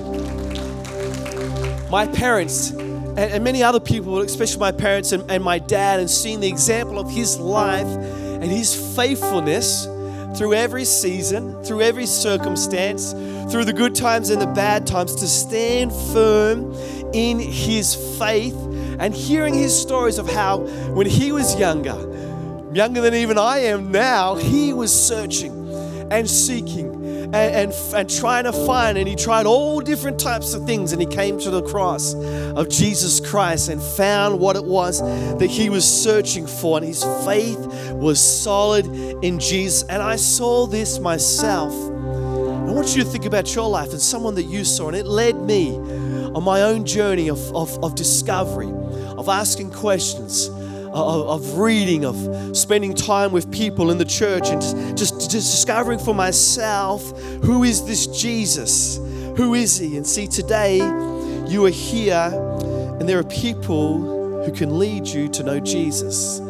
My 1.91 2.07
parents 2.07 2.71
and, 3.17 3.33
and 3.33 3.45
many 3.45 3.63
other 3.63 3.81
people, 3.81 4.21
especially 4.21 4.61
my 4.61 4.73
parents 4.73 5.13
and, 5.13 5.31
and 5.31 5.45
my 5.45 5.59
dad, 5.59 6.01
and 6.01 6.11
seeing 6.11 6.41
the 6.41 6.49
example 6.49 6.99
of 6.99 7.11
his 7.11 7.39
life 7.39 7.87
and 7.87 8.45
his 8.45 8.97
faithfulness 8.97 9.87
through 10.37 10.55
every 10.55 10.85
season, 10.85 11.63
through 11.63 11.83
every 11.83 12.07
circumstance, 12.07 13.13
through 13.53 13.65
the 13.65 13.73
good 13.73 13.95
times 13.95 14.31
and 14.31 14.41
the 14.41 14.47
bad 14.47 14.87
times, 14.87 15.15
to 15.17 15.27
stand 15.27 15.93
firm 16.13 16.75
in 17.13 17.39
his 17.39 17.95
faith 18.19 18.57
and 18.99 19.15
hearing 19.15 19.53
his 19.53 19.79
stories 19.79 20.19
of 20.19 20.27
how 20.27 20.59
when 20.95 21.07
he 21.07 21.33
was 21.33 21.59
younger, 21.59 21.99
younger 22.73 23.03
than 23.03 23.15
even 23.15 23.37
I 23.37 23.59
am 23.59 23.93
now, 23.93 24.37
he 24.37 24.73
was 24.73 24.91
searching 24.91 25.53
and 26.11 26.29
seeking 26.29 26.92
and, 27.35 27.73
and, 27.73 27.95
and, 27.95 28.11
trying 28.11 28.45
to 28.45 28.53
find, 28.53 28.99
and 28.99 29.09
he 29.09 29.17
tried 29.17 29.47
all 29.47 29.81
different 29.81 30.21
types 30.21 30.53
of 30.53 30.67
things, 30.67 30.93
and 30.93 31.01
he 31.01 31.07
came 31.07 31.39
to 31.39 31.51
the 31.51 31.63
cross 31.63 32.15
of 32.15 32.69
Jesus 32.69 33.21
Christ 33.21 33.69
and 33.69 33.83
found 33.83 34.39
what 34.39 34.55
it 34.57 34.65
was 34.65 35.01
that 35.01 35.49
he 35.49 35.71
was 35.71 35.85
searching 35.85 36.47
for, 36.47 36.79
and 36.79 36.87
his 36.87 37.03
faith 37.25 37.59
was 37.93 38.21
solid 38.21 38.87
in 39.25 39.39
Jesus. 39.39 39.89
And 39.89 40.03
I 40.03 40.17
saw 40.17 40.67
this 40.67 40.99
myself. 40.99 41.73
I 41.73 42.75
want 42.75 42.97
you 42.97 43.03
to 43.03 43.09
think 43.09 43.25
about 43.25 43.55
your 43.55 43.69
life 43.69 43.93
and 43.93 44.01
someone 44.01 44.35
that 44.35 44.45
you 44.45 44.65
saw, 44.65 44.89
and 44.89 44.97
it 44.97 45.07
led 45.07 45.37
me 45.37 45.77
on 46.35 46.45
my 46.45 46.63
own 46.63 46.85
journey 46.85 47.29
of, 47.29 47.39
of, 47.55 47.83
of 47.83 47.95
discovery, 47.95 48.71
of 49.17 49.29
asking 49.29 49.71
questions 49.71 50.51
of, 50.93 51.59
reading, 51.59 52.05
of 52.05 52.57
spending 52.57 52.95
time 52.95 53.33
with 53.33 53.51
people 53.51 53.91
in 53.91 53.99
the 53.99 54.05
church, 54.05 54.49
and 54.49 54.61
just, 54.97 55.31
just 55.31 55.31
discovering 55.31 55.99
for 55.99 56.15
myself 56.15 57.11
who 57.43 57.65
is 57.65 57.85
this 57.87 58.07
Jesus? 58.07 58.97
Who 59.37 59.55
is 59.55 59.79
he? 59.79 59.97
And 59.97 60.07
see, 60.07 60.27
today 60.27 60.77
you 61.49 61.65
are 61.67 61.71
here, 61.71 62.31
and 63.01 63.09
there 63.09 63.19
are 63.19 63.25
people 63.25 64.45
who 64.45 64.53
can 64.53 64.79
lead 64.79 65.07
you 65.07 65.29
to 65.29 65.43
know 65.43 65.61
Jesus. 65.61 66.41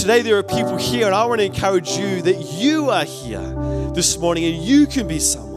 Today, 0.00 0.22
there 0.22 0.38
are 0.38 0.42
people 0.42 0.76
here, 0.76 1.06
and 1.06 1.14
I 1.14 1.26
want 1.26 1.40
to 1.40 1.44
encourage 1.44 1.90
you 1.90 2.22
that 2.22 2.36
you 2.36 2.88
are 2.88 3.04
here 3.04 3.40
this 3.94 4.16
morning 4.18 4.44
and 4.44 4.56
you 4.62 4.86
can 4.86 5.06
be 5.06 5.18
someone 5.18 5.49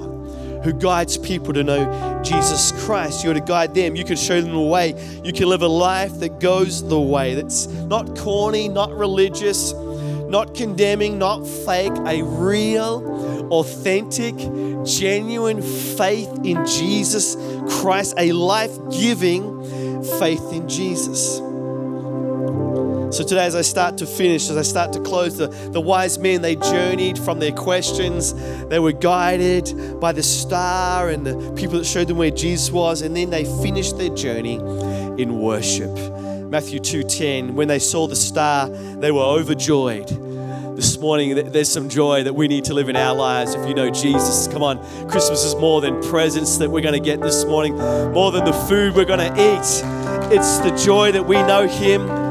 who 0.64 0.74
guides 0.74 1.18
people 1.18 1.54
to 1.54 1.64
know 1.64 2.22
Jesus 2.24 2.72
Christ. 2.84 3.24
You're 3.24 3.34
to 3.34 3.42
guide 3.42 3.74
them. 3.76 3.96
You 3.96 4.04
can 4.04 4.16
show 4.16 4.40
them 4.42 4.52
the 4.52 4.60
way. 4.60 4.96
You 5.24 5.34
can 5.34 5.50
live 5.50 5.62
a 5.62 5.68
life 5.68 6.20
that 6.20 6.40
goes 6.40 6.88
the 6.88 7.00
way, 7.00 7.36
that's 7.36 7.68
not 7.68 8.18
corny, 8.18 8.70
not 8.70 8.92
religious, 8.92 9.74
not 9.74 10.56
condemning, 10.56 11.20
not 11.20 11.46
fake, 11.46 11.94
a 12.08 12.24
real, 12.24 13.48
authentic, 13.52 14.36
genuine 14.84 15.62
faith 15.62 16.30
in 16.44 16.66
Jesus 16.66 17.36
Christ, 17.80 18.16
a 18.18 18.32
life 18.32 18.76
giving 18.92 20.04
faith 20.20 20.52
in 20.52 20.68
Jesus. 20.68 21.40
So 23.14 23.24
today, 23.24 23.46
as 23.46 23.56
I 23.56 23.62
start 23.62 24.00
to 24.00 24.08
finish, 24.08 24.50
as 24.50 24.58
I 24.58 24.64
start 24.64 24.92
to 24.94 25.00
close, 25.00 25.38
the, 25.38 25.46
the 25.46 25.80
wise 25.80 26.18
men, 26.18 26.42
they 26.42 26.56
journeyed 26.56 27.20
from 27.20 27.38
their 27.38 27.52
questions. 27.52 28.34
They 28.70 28.80
were 28.80 28.92
guided 28.92 30.00
by 30.00 30.14
the 30.14 30.24
star 30.24 31.10
and 31.10 31.24
the 31.24 31.36
people 31.56 31.78
that 31.78 31.86
showed 31.86 32.08
them 32.08 32.18
where 32.18 32.32
Jesus 32.32 32.72
was, 32.72 33.04
and 33.04 33.16
then 33.16 33.30
they 33.30 33.46
finished 33.62 34.00
their 34.00 34.10
journey 34.10 34.56
in 35.22 35.40
worship. 35.40 35.92
Matthew 36.50 36.80
2:10, 36.80 37.54
when 37.54 37.68
they 37.68 37.78
saw 37.78 38.08
the 38.08 38.16
star, 38.16 38.68
they 38.70 39.12
were 39.12 39.22
overjoyed. 39.22 40.08
This 40.76 40.98
morning, 40.98 41.36
there's 41.52 41.72
some 41.72 41.90
joy 41.90 42.24
that 42.24 42.34
we 42.34 42.48
need 42.48 42.66
to 42.66 42.74
live 42.74 42.90
in 42.90 42.96
our 42.96 43.14
lives 43.14 43.54
if 43.54 43.68
you 43.68 43.76
know 43.76 43.92
Jesus. 43.92 44.48
Come 44.48 44.64
on, 44.64 44.80
Christmas 45.08 45.44
is 45.44 45.54
more 45.54 45.82
than 45.82 46.02
presents 46.02 46.58
that 46.58 46.72
we're 46.72 46.82
going 46.82 47.00
to 47.00 47.00
get 47.00 47.22
this 47.22 47.46
morning, 47.46 47.78
more 48.12 48.32
than 48.32 48.44
the 48.44 48.54
food 48.54 48.96
we're 48.96 49.06
going 49.06 49.20
to 49.20 49.34
eat. 49.34 50.34
It's 50.36 50.58
the 50.58 50.76
joy 50.84 51.12
that 51.12 51.28
we 51.28 51.36
know 51.36 51.68
Him 51.68 52.23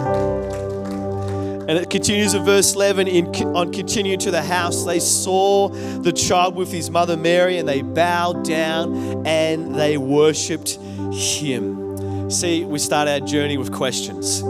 and 1.68 1.78
it 1.78 1.90
continues 1.90 2.34
in 2.34 2.44
verse 2.44 2.74
11 2.74 3.06
in, 3.06 3.26
on 3.56 3.72
continuing 3.72 4.18
to 4.20 4.32
the 4.32 4.42
house, 4.42 4.84
they 4.84 4.98
saw 4.98 5.68
the 5.68 6.12
child 6.12 6.56
with 6.56 6.72
his 6.72 6.90
mother 6.90 7.16
Mary 7.16 7.58
and 7.58 7.68
they 7.68 7.82
bowed 7.82 8.44
down 8.44 9.24
and 9.24 9.74
they 9.76 9.96
worshiped 9.96 10.78
him. 11.12 12.30
See, 12.30 12.64
we 12.64 12.80
start 12.80 13.06
our 13.06 13.20
journey 13.20 13.58
with 13.58 13.70
questions. 13.72 14.42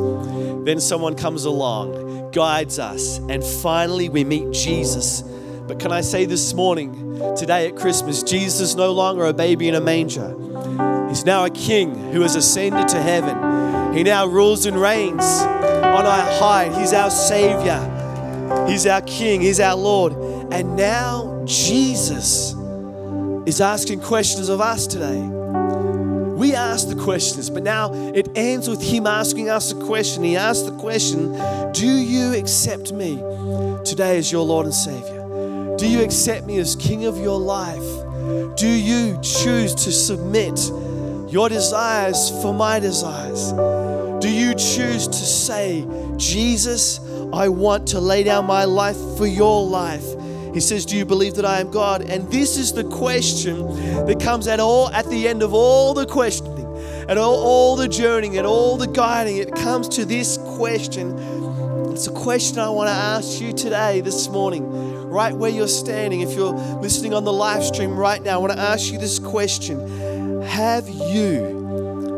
Then 0.65 0.81
someone 0.81 1.15
comes 1.15 1.45
along, 1.45 2.31
guides 2.31 2.79
us, 2.79 3.19
and 3.19 3.45
finally 3.45 4.09
we 4.09 4.25
meet 4.25 4.51
Jesus. 4.53 5.21
But 5.21 5.79
can 5.79 5.93
I 5.93 6.01
say 6.01 6.25
this 6.25 6.55
morning, 6.55 7.19
today 7.37 7.69
at 7.69 7.77
Christmas, 7.77 8.23
Jesus 8.23 8.61
is 8.61 8.75
no 8.75 8.91
longer 8.93 9.27
a 9.27 9.35
baby 9.35 9.69
in 9.69 9.75
a 9.75 9.81
manger. 9.81 10.35
He's 11.09 11.27
now 11.27 11.45
a 11.45 11.51
king 11.51 11.95
who 12.13 12.23
has 12.23 12.37
ascended 12.37 12.89
to 12.89 13.03
heaven. 13.03 13.93
He 13.95 14.03
now 14.03 14.25
rules 14.25 14.65
and 14.65 14.81
reigns 14.81 15.23
on 15.95 16.05
high. 16.05 16.81
He's 16.81 16.93
our 16.93 17.11
Savior, 17.11 18.67
He's 18.67 18.87
our 18.87 19.03
King, 19.03 19.41
He's 19.41 19.61
our 19.61 19.77
Lord. 19.77 20.13
And 20.53 20.77
now 20.77 21.43
Jesus 21.45 22.55
is 23.47 23.61
asking 23.61 24.01
questions 24.01 24.49
of 24.49 24.61
us 24.61 24.87
today. 24.87 25.21
We 26.43 26.55
ask 26.55 26.89
the 26.89 26.97
questions, 26.97 27.51
but 27.51 27.63
now 27.63 27.93
it 27.93 28.29
ends 28.35 28.69
with 28.69 28.83
Him 28.83 29.07
asking 29.07 29.49
us 29.49 29.73
a 29.73 29.77
question. 29.87 30.25
He 30.25 30.37
asked 30.37 30.67
the 30.67 30.77
question 30.79 31.33
Do 31.73 31.87
you 31.87 32.35
accept 32.35 32.93
me 32.93 33.17
today 33.85 34.19
as 34.19 34.33
your 34.33 34.45
Lord 34.45 34.67
and 34.67 34.75
Savior? 34.75 35.77
Do 35.77 35.89
you 35.89 36.03
accept 36.03 36.47
me 36.47 36.59
as 36.59 36.77
King 36.77 37.07
of 37.07 37.19
your 37.19 37.39
life? 37.39 37.83
Do 38.57 38.69
you 38.69 39.19
choose 39.23 39.75
to 39.75 39.93
submit 39.93 40.59
your 41.33 41.49
desires 41.49 42.31
for 42.43 42.53
my 42.53 42.79
desires? 42.79 43.53
Do 44.23 44.31
you 44.31 44.55
choose 44.55 45.09
to 45.09 45.15
say, 45.15 45.85
Jesus, 46.17 47.01
I 47.33 47.49
want 47.49 47.89
to 47.89 47.99
lay 47.99 48.23
down 48.23 48.47
my 48.47 48.67
life 48.67 48.97
for 49.17 49.27
your 49.27 49.67
life? 49.67 50.05
He 50.55 50.61
says, 50.61 50.87
Do 50.87 50.97
you 50.97 51.05
believe 51.05 51.35
that 51.35 51.45
I 51.45 51.59
am 51.59 51.73
God? 51.73 52.03
And 52.03 52.31
this 52.31 52.57
is 52.57 52.73
the 52.73 52.85
question 52.85 53.67
that 54.07 54.21
comes 54.21 54.47
at 54.47 54.61
all 54.61 54.91
at 54.91 55.07
the 55.07 55.27
end 55.27 55.43
of 55.43 55.53
all 55.53 55.93
the 55.93 56.07
questioning, 56.07 56.65
at 57.09 57.19
all, 57.19 57.35
all 57.35 57.75
the 57.75 57.89
journeying, 57.89 58.39
at 58.39 58.47
all 58.47 58.77
the 58.77 58.87
guiding. 58.87 59.39
It 59.39 59.57
comes 59.57 59.89
to 59.97 60.05
this 60.05 60.37
question. 60.37 61.19
It's 61.91 62.07
a 62.07 62.13
question 62.13 62.61
I 62.61 62.69
want 62.69 62.91
to 62.91 62.95
ask 62.95 63.41
you 63.41 63.53
today, 63.53 64.03
this 64.03 64.29
morning, 64.29 64.71
right 65.11 65.35
where 65.35 65.51
you're 65.51 65.67
standing. 65.67 66.21
If 66.21 66.37
you're 66.37 66.53
listening 66.53 67.13
on 67.13 67.25
the 67.25 67.33
live 67.33 67.65
stream 67.65 67.97
right 67.97 68.23
now, 68.23 68.37
I 68.37 68.39
want 68.39 68.53
to 68.53 68.59
ask 68.61 68.93
you 68.93 69.01
this 69.01 69.19
question 69.19 70.43
Have 70.43 70.89
you 70.89 71.62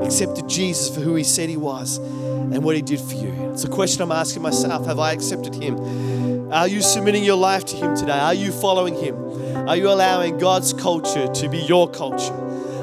accepted 0.04 0.48
Jesus 0.48 0.94
for 0.94 1.00
who 1.00 1.14
he 1.14 1.24
said 1.24 1.48
he 1.48 1.56
was 1.56 1.98
and 1.98 2.62
what 2.62 2.76
he 2.76 2.82
did 2.82 3.00
for 3.00 3.14
you? 3.14 3.32
It's 3.52 3.64
a 3.64 3.68
question 3.68 4.02
I'm 4.02 4.12
asking 4.12 4.42
myself. 4.42 4.86
Have 4.86 4.98
I 4.98 5.12
accepted 5.12 5.54
him? 5.54 6.52
Are 6.52 6.68
you 6.68 6.82
submitting 6.82 7.24
your 7.24 7.36
life 7.36 7.64
to 7.66 7.76
him 7.76 7.96
today? 7.96 8.12
Are 8.12 8.34
you 8.34 8.52
following 8.52 8.94
him? 8.94 9.16
Are 9.68 9.76
you 9.76 9.88
allowing 9.88 10.38
God's 10.38 10.72
culture 10.72 11.26
to 11.26 11.48
be 11.48 11.58
your 11.58 11.90
culture? 11.90 12.34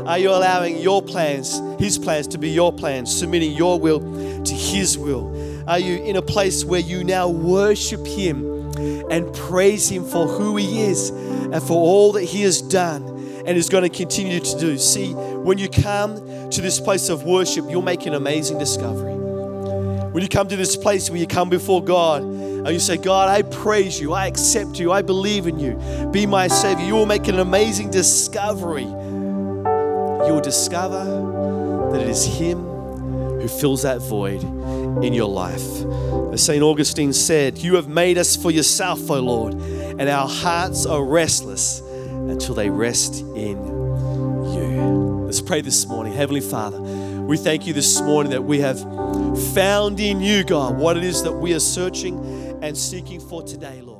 Are 0.08 0.18
you 0.18 0.32
allowing 0.32 0.80
your 0.80 1.02
plans, 1.02 1.62
his 1.80 1.98
plans, 1.98 2.28
to 2.30 2.38
be 2.38 2.50
your 2.50 2.74
plans, 2.74 3.16
submitting 3.16 3.52
your 3.52 3.80
will 3.80 4.00
to 4.00 4.54
his 4.54 4.98
will? 4.98 5.30
Are 5.70 5.80
you 5.80 6.04
in 6.04 6.16
a 6.16 6.22
place 6.22 6.66
where 6.66 6.80
you 6.80 7.04
now 7.04 7.30
worship 7.30 8.06
him 8.06 8.72
and 9.12 9.32
praise 9.34 9.90
him 9.90 10.04
for 10.04 10.28
who 10.28 10.58
he 10.58 10.82
is 10.82 11.10
and 11.10 11.62
for 11.62 11.74
all 11.74 12.14
that 12.14 12.24
he 12.24 12.42
has 12.42 12.62
done 12.62 13.21
and 13.46 13.58
is 13.58 13.70
going 13.70 13.84
to 13.84 13.90
continue 13.90 14.40
to 14.40 14.60
do? 14.60 14.78
See, 14.78 15.14
when 15.14 15.58
you 15.58 15.70
come 15.70 16.50
to 16.50 16.62
this 16.62 16.80
place 16.80 17.10
of 17.10 17.24
worship, 17.24 17.66
you'll 17.70 17.82
make 17.82 18.06
an 18.06 18.14
amazing 18.14 18.58
discovery. 18.58 19.14
When 20.12 20.22
you 20.22 20.30
come 20.30 20.48
to 20.50 20.58
this 20.58 20.76
place 20.76 21.10
where 21.10 21.20
you 21.20 21.26
come 21.26 21.50
before 21.50 21.82
God 21.82 22.24
and 22.24 22.68
you 22.68 22.80
say, 22.80 22.98
God, 22.98 23.30
I 23.30 23.44
praise 23.44 24.00
you, 24.00 24.12
I 24.12 24.28
accept 24.28 24.78
you, 24.78 24.92
I 24.92 25.02
believe 25.02 25.48
in 25.48 25.58
you, 25.58 25.76
be 26.12 26.26
my 26.26 26.50
Savior, 26.50 26.86
you 26.86 26.96
will 26.96 27.06
make 27.06 27.28
an 27.30 27.40
amazing 27.40 27.92
discovery. 27.92 28.84
You 28.84 30.34
will 30.34 30.42
discover 30.42 31.06
that 31.94 32.02
it 32.02 32.10
is 32.10 32.26
Him 32.26 32.58
who 33.40 33.48
fills 33.48 33.84
that 33.84 34.00
void 34.00 34.44
in 35.04 35.14
your 35.14 35.30
life. 35.30 35.64
As 36.34 36.44
St. 36.44 36.62
Augustine 36.62 37.14
said, 37.14 37.58
You 37.58 37.76
have 37.76 37.88
made 37.88 38.18
us 38.18 38.36
for 38.36 38.52
yourself, 38.52 39.10
O 39.10 39.20
Lord, 39.20 39.54
and 39.54 40.10
our 40.10 40.28
hearts 40.28 40.86
are 40.86 41.04
restless 41.04 41.82
until 42.32 42.56
they 42.56 42.70
rest 42.70 43.20
in 43.36 43.58
you. 43.66 45.24
Let's 45.26 45.42
pray 45.42 45.62
this 45.62 45.86
morning. 45.86 46.14
Heavenly 46.14 46.42
Father, 46.42 46.80
we 46.80 47.38
thank 47.38 47.68
you 47.68 47.74
this 47.74 48.02
morning 48.02 48.32
that 48.32 48.44
we 48.44 48.60
have 48.60 48.80
found 49.54 50.00
in 50.00 50.22
you, 50.22 50.44
God, 50.44 50.78
what 50.78 50.98
it 50.98 51.04
is 51.04 51.24
that 51.24 51.34
we 51.34 51.54
are 51.54 51.60
searching 51.60 52.18
and 52.62 52.78
seeking 52.78 53.20
for 53.20 53.44
today, 53.44 53.82
Lord. 53.82 53.91